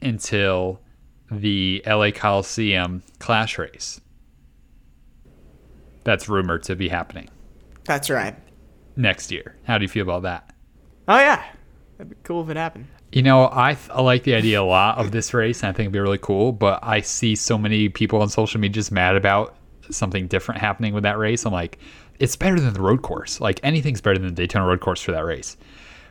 until 0.00 0.80
the 1.28 1.82
LA 1.84 2.12
Coliseum 2.12 3.02
clash 3.18 3.58
race. 3.58 4.00
That's 6.04 6.28
rumored 6.28 6.62
to 6.64 6.76
be 6.76 6.88
happening 6.88 7.28
That's 7.84 8.10
right. 8.10 8.36
next 8.94 9.32
year. 9.32 9.56
How 9.64 9.76
do 9.76 9.82
you 9.82 9.88
feel 9.88 10.04
about 10.04 10.22
that? 10.22 10.54
Oh 11.08 11.18
yeah, 11.18 11.44
that'd 11.98 12.10
be 12.10 12.16
cool 12.22 12.42
if 12.44 12.48
it 12.48 12.56
happened. 12.56 12.86
You 13.10 13.22
know, 13.22 13.50
I, 13.52 13.74
th- 13.74 13.90
I 13.90 14.02
like 14.02 14.22
the 14.22 14.34
idea 14.36 14.62
a 14.62 14.62
lot 14.62 14.98
of 14.98 15.10
this 15.10 15.34
race, 15.34 15.62
and 15.62 15.70
I 15.70 15.72
think 15.72 15.86
it'd 15.86 15.92
be 15.92 15.98
really 15.98 16.16
cool. 16.16 16.52
But 16.52 16.78
I 16.84 17.00
see 17.00 17.34
so 17.34 17.58
many 17.58 17.88
people 17.88 18.22
on 18.22 18.28
social 18.28 18.60
media 18.60 18.74
just 18.74 18.92
mad 18.92 19.16
about 19.16 19.56
something 19.94 20.26
different 20.26 20.60
happening 20.60 20.94
with 20.94 21.02
that 21.04 21.18
race. 21.18 21.44
I'm 21.46 21.52
like, 21.52 21.78
it's 22.18 22.36
better 22.36 22.58
than 22.60 22.74
the 22.74 22.82
road 22.82 23.02
course. 23.02 23.40
Like 23.40 23.60
anything's 23.62 24.00
better 24.00 24.18
than 24.18 24.28
the 24.28 24.34
Daytona 24.42 24.66
road 24.66 24.80
course 24.80 25.00
for 25.00 25.12
that 25.12 25.24
race. 25.24 25.56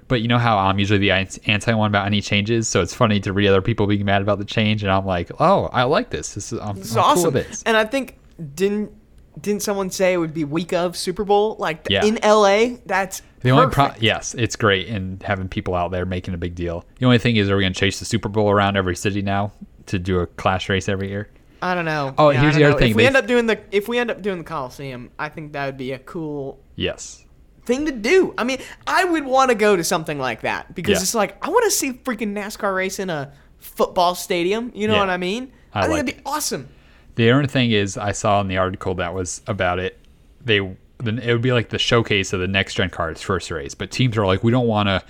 But 0.07 0.21
you 0.21 0.27
know 0.27 0.39
how 0.39 0.57
I'm 0.57 0.79
usually 0.79 0.97
the 0.99 1.11
anti 1.11 1.73
one 1.73 1.89
about 1.91 2.07
any 2.07 2.19
changes, 2.19 2.67
so 2.67 2.81
it's 2.81 2.95
funny 2.95 3.19
to 3.19 3.31
read 3.31 3.47
other 3.47 3.61
people 3.61 3.85
being 3.85 4.03
mad 4.05 4.23
about 4.23 4.39
the 4.39 4.45
change, 4.45 4.81
and 4.81 4.91
I'm 4.91 5.05
like, 5.05 5.29
oh, 5.39 5.65
I 5.71 5.83
like 5.83 6.09
this. 6.09 6.33
This 6.33 6.51
is 6.51 6.59
I'm, 6.59 6.77
This 6.77 6.87
is 6.91 6.97
I'm 6.97 7.03
awesome. 7.03 7.33
cool. 7.33 7.43
And 7.67 7.77
I 7.77 7.85
think 7.85 8.17
didn't 8.55 8.91
didn't 9.39 9.61
someone 9.61 9.89
say 9.91 10.13
it 10.13 10.17
would 10.17 10.33
be 10.33 10.43
week 10.43 10.73
of 10.73 10.97
Super 10.97 11.23
Bowl 11.23 11.55
like 11.59 11.85
Yeah. 11.89 12.03
in 12.03 12.17
LA? 12.23 12.77
That's 12.87 13.21
The 13.41 13.51
only 13.51 13.71
pro- 13.71 13.91
yes, 13.99 14.33
it's 14.33 14.55
great 14.55 14.87
in 14.87 15.21
having 15.23 15.47
people 15.47 15.75
out 15.75 15.91
there 15.91 16.05
making 16.05 16.33
a 16.33 16.37
big 16.37 16.55
deal. 16.55 16.83
The 16.97 17.05
only 17.05 17.19
thing 17.19 17.35
is, 17.37 17.47
are 17.49 17.55
we 17.55 17.61
going 17.61 17.71
to 17.73 17.79
chase 17.79 17.99
the 17.99 18.05
Super 18.05 18.27
Bowl 18.29 18.49
around 18.49 18.75
every 18.77 18.95
city 18.95 19.21
now 19.21 19.51
to 19.85 19.99
do 19.99 20.19
a 20.19 20.25
clash 20.27 20.67
race 20.67 20.89
every 20.89 21.09
year? 21.09 21.29
I 21.61 21.75
don't 21.75 21.85
know. 21.85 22.13
Oh, 22.17 22.29
Yeah, 22.29 22.41
here's 22.41 22.55
the 22.55 22.63
other 22.63 22.73
know. 22.73 22.79
thing. 22.79 22.91
If 22.91 22.95
we 22.95 23.03
They- 23.03 23.07
end 23.07 23.17
up 23.17 23.27
doing 23.27 23.45
the 23.47 23.59
if 23.71 23.87
we 23.87 23.97
end 23.99 24.11
up 24.11 24.21
doing 24.21 24.37
the 24.39 24.43
Coliseum, 24.43 25.09
I 25.19 25.29
think 25.29 25.53
that 25.53 25.65
would 25.65 25.77
be 25.77 25.91
a 25.91 25.99
cool 25.99 26.59
Yes. 26.75 27.25
thing 27.65 27.85
to 27.85 27.91
do. 27.91 28.33
I 28.37 28.43
mean, 28.43 28.59
I 28.87 29.03
would 29.05 29.25
want 29.25 29.49
to 29.49 29.55
go 29.55 29.75
to 29.75 29.83
something 29.83 30.17
like 30.19 30.41
that 30.41 30.73
because 30.73 30.97
Yeah. 30.97 31.01
it's 31.01 31.15
like 31.15 31.37
I 31.45 31.49
want 31.49 31.65
to 31.65 31.71
see 31.71 31.93
freaking 31.93 32.33
NASCAR 32.33 32.73
race 32.75 32.99
in 32.99 33.09
a 33.09 33.31
football 33.59 34.15
stadium. 34.15 34.71
You 34.73 34.87
know 34.87 34.95
Yeah. 34.95 34.99
what 35.01 35.09
I 35.09 35.17
mean? 35.17 35.51
I 35.73 35.81
think 35.81 35.91
like 35.93 36.03
it'd 36.03 36.15
be 36.17 36.21
awesome. 36.25 36.69
The 37.15 37.31
only 37.31 37.47
thing 37.47 37.71
is, 37.71 37.97
I 37.97 38.13
saw 38.13 38.39
in 38.41 38.47
the 38.47 38.57
article 38.57 38.95
that 38.95 39.13
was 39.13 39.41
about 39.47 39.79
it, 39.79 39.99
they 40.43 40.59
then 41.01 41.17
it 41.19 41.31
would 41.31 41.41
be 41.41 41.51
like 41.53 41.69
the 41.69 41.79
showcase 41.79 42.33
of 42.33 42.39
the 42.41 42.47
next 42.47 42.73
gen 42.75 42.89
cars 42.89 43.21
first 43.21 43.51
race, 43.51 43.73
but 43.73 43.89
teams 43.91 44.17
are 44.17 44.25
like, 44.25 44.43
we 44.43 44.51
don't 44.51 44.67
want 44.67 44.87
to 44.87 45.01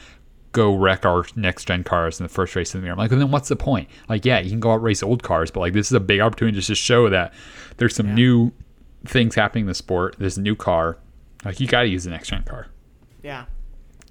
go 0.52 0.74
wreck 0.74 1.06
our 1.06 1.26
next 1.36 1.66
gen 1.66 1.84
cars 1.84 2.20
in 2.20 2.24
the 2.24 2.30
first 2.30 2.56
race 2.56 2.74
of 2.74 2.82
the 2.82 2.86
year. 2.86 2.94
I'm 2.94 2.98
like, 2.98 3.12
well, 3.12 3.20
then 3.20 3.32
what's 3.32 3.50
the 3.50 3.56
point? 3.56 3.88
Like, 4.08 4.26
yeah, 4.26 4.40
you 4.40 4.50
can 4.50 4.60
go 4.60 4.72
out 4.72 4.82
race 4.82 5.04
old 5.04 5.24
cars, 5.24 5.52
but 5.52 5.60
like 5.60 5.74
this 5.74 5.88
is 5.88 5.94
a 5.94 6.00
big 6.00 6.20
opportunity 6.20 6.56
just 6.56 6.68
to 6.68 6.76
show 6.76 7.10
that 7.10 7.34
there's 7.78 7.96
some 7.96 8.14
new 8.16 8.52
things 9.06 9.36
happening 9.36 9.64
in 9.64 9.68
the 9.68 9.76
sport. 9.76 10.16
There's 10.18 10.38
a 10.38 10.42
new 10.42 10.56
car, 10.56 10.98
like 11.46 11.60
you 11.60 11.68
got 11.68 11.82
to 11.82 11.88
use 11.88 12.04
the 12.04 12.10
next 12.10 12.30
gen 12.30 12.44
car. 12.44 12.68
Yeah. 13.24 13.46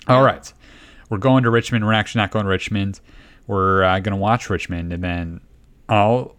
All 0.07 0.23
right. 0.23 0.53
We're 1.11 1.19
going 1.19 1.43
to 1.45 1.51
Richmond. 1.51 1.85
We're 1.85 1.93
actually 1.93 2.21
not 2.21 2.31
going 2.31 2.45
to 2.45 2.51
Richmond. 2.51 3.01
We're 3.47 3.83
uh, 3.83 3.99
going 4.01 4.13
to 4.13 4.17
watch 4.17 4.51
Richmond, 4.51 4.93
and 4.93 5.03
then 5.03 5.41
I'll 5.89 6.37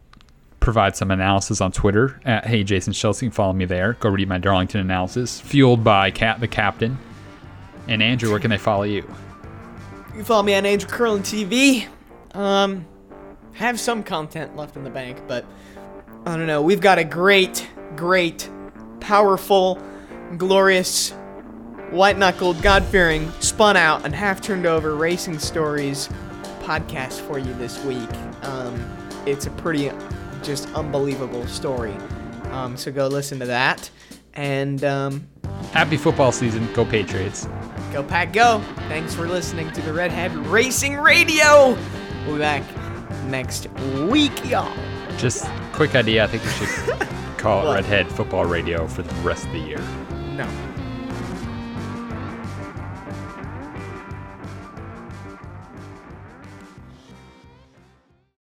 provide 0.59 0.95
some 0.95 1.09
analysis 1.09 1.61
on 1.61 1.71
Twitter 1.71 2.21
at 2.25 2.45
Hey 2.45 2.63
Jason 2.63 2.93
Schultz. 2.93 3.21
You 3.21 3.29
can 3.29 3.35
follow 3.35 3.53
me 3.53 3.65
there. 3.65 3.93
Go 3.93 4.09
read 4.09 4.27
my 4.27 4.37
Darlington 4.37 4.81
analysis, 4.81 5.41
fueled 5.41 5.83
by 5.83 6.11
Cat 6.11 6.39
the 6.39 6.47
Captain. 6.47 6.97
And 7.87 8.03
Andrew, 8.03 8.29
where 8.29 8.39
can 8.39 8.51
they 8.51 8.57
follow 8.57 8.83
you? 8.83 9.03
You 10.19 10.25
can 10.25 10.27
follow 10.27 10.43
me 10.43 10.53
on 10.53 10.65
Andrew 10.65 10.89
Curlin 10.89 11.23
TV. 11.23 11.87
Um, 12.33 12.85
have 13.53 13.79
some 13.79 14.03
content 14.03 14.53
left 14.53 14.75
in 14.75 14.83
the 14.83 14.89
bank, 14.89 15.17
but 15.29 15.45
I 16.25 16.35
don't 16.35 16.45
know. 16.45 16.61
We've 16.61 16.81
got 16.81 16.99
a 16.99 17.05
great, 17.05 17.65
great, 17.95 18.49
powerful, 18.99 19.81
glorious, 20.35 21.11
white 21.91 22.17
knuckled, 22.17 22.61
God 22.61 22.83
fearing, 22.83 23.31
spun 23.39 23.77
out, 23.77 24.03
and 24.03 24.13
half 24.13 24.41
turned 24.41 24.65
over 24.65 24.93
racing 24.93 25.39
stories 25.39 26.09
podcast 26.63 27.21
for 27.21 27.39
you 27.39 27.53
this 27.53 27.81
week. 27.85 28.13
Um, 28.43 28.77
it's 29.25 29.45
a 29.45 29.51
pretty, 29.51 29.89
just 30.43 30.67
unbelievable 30.73 31.47
story. 31.47 31.95
Um, 32.51 32.75
so 32.75 32.91
go 32.91 33.07
listen 33.07 33.39
to 33.39 33.45
that. 33.45 33.89
And 34.33 34.83
um, 34.83 35.29
Happy 35.71 35.95
football 35.95 36.33
season. 36.33 36.67
Go 36.73 36.83
Patriots. 36.83 37.47
Go 37.91 38.03
Pack 38.03 38.33
Go! 38.33 38.61
Thanks 38.87 39.15
for 39.15 39.27
listening 39.27 39.71
to 39.71 39.81
the 39.81 39.91
Redhead 39.91 40.35
Racing 40.35 40.97
Radio. 40.97 41.75
We'll 42.25 42.35
be 42.35 42.39
back 42.39 42.63
next 43.25 43.67
week, 44.07 44.45
y'all. 44.47 44.71
Just 45.17 45.45
quick 45.73 45.95
idea. 45.95 46.23
I 46.23 46.27
think 46.27 46.43
we 46.43 46.49
should 46.51 47.07
call 47.37 47.71
it 47.71 47.75
Redhead 47.75 48.07
Football 48.11 48.45
Radio 48.45 48.87
for 48.87 49.01
the 49.01 49.13
rest 49.21 49.45
of 49.45 49.51
the 49.53 49.59
year. 49.59 49.79
No. 50.35 50.47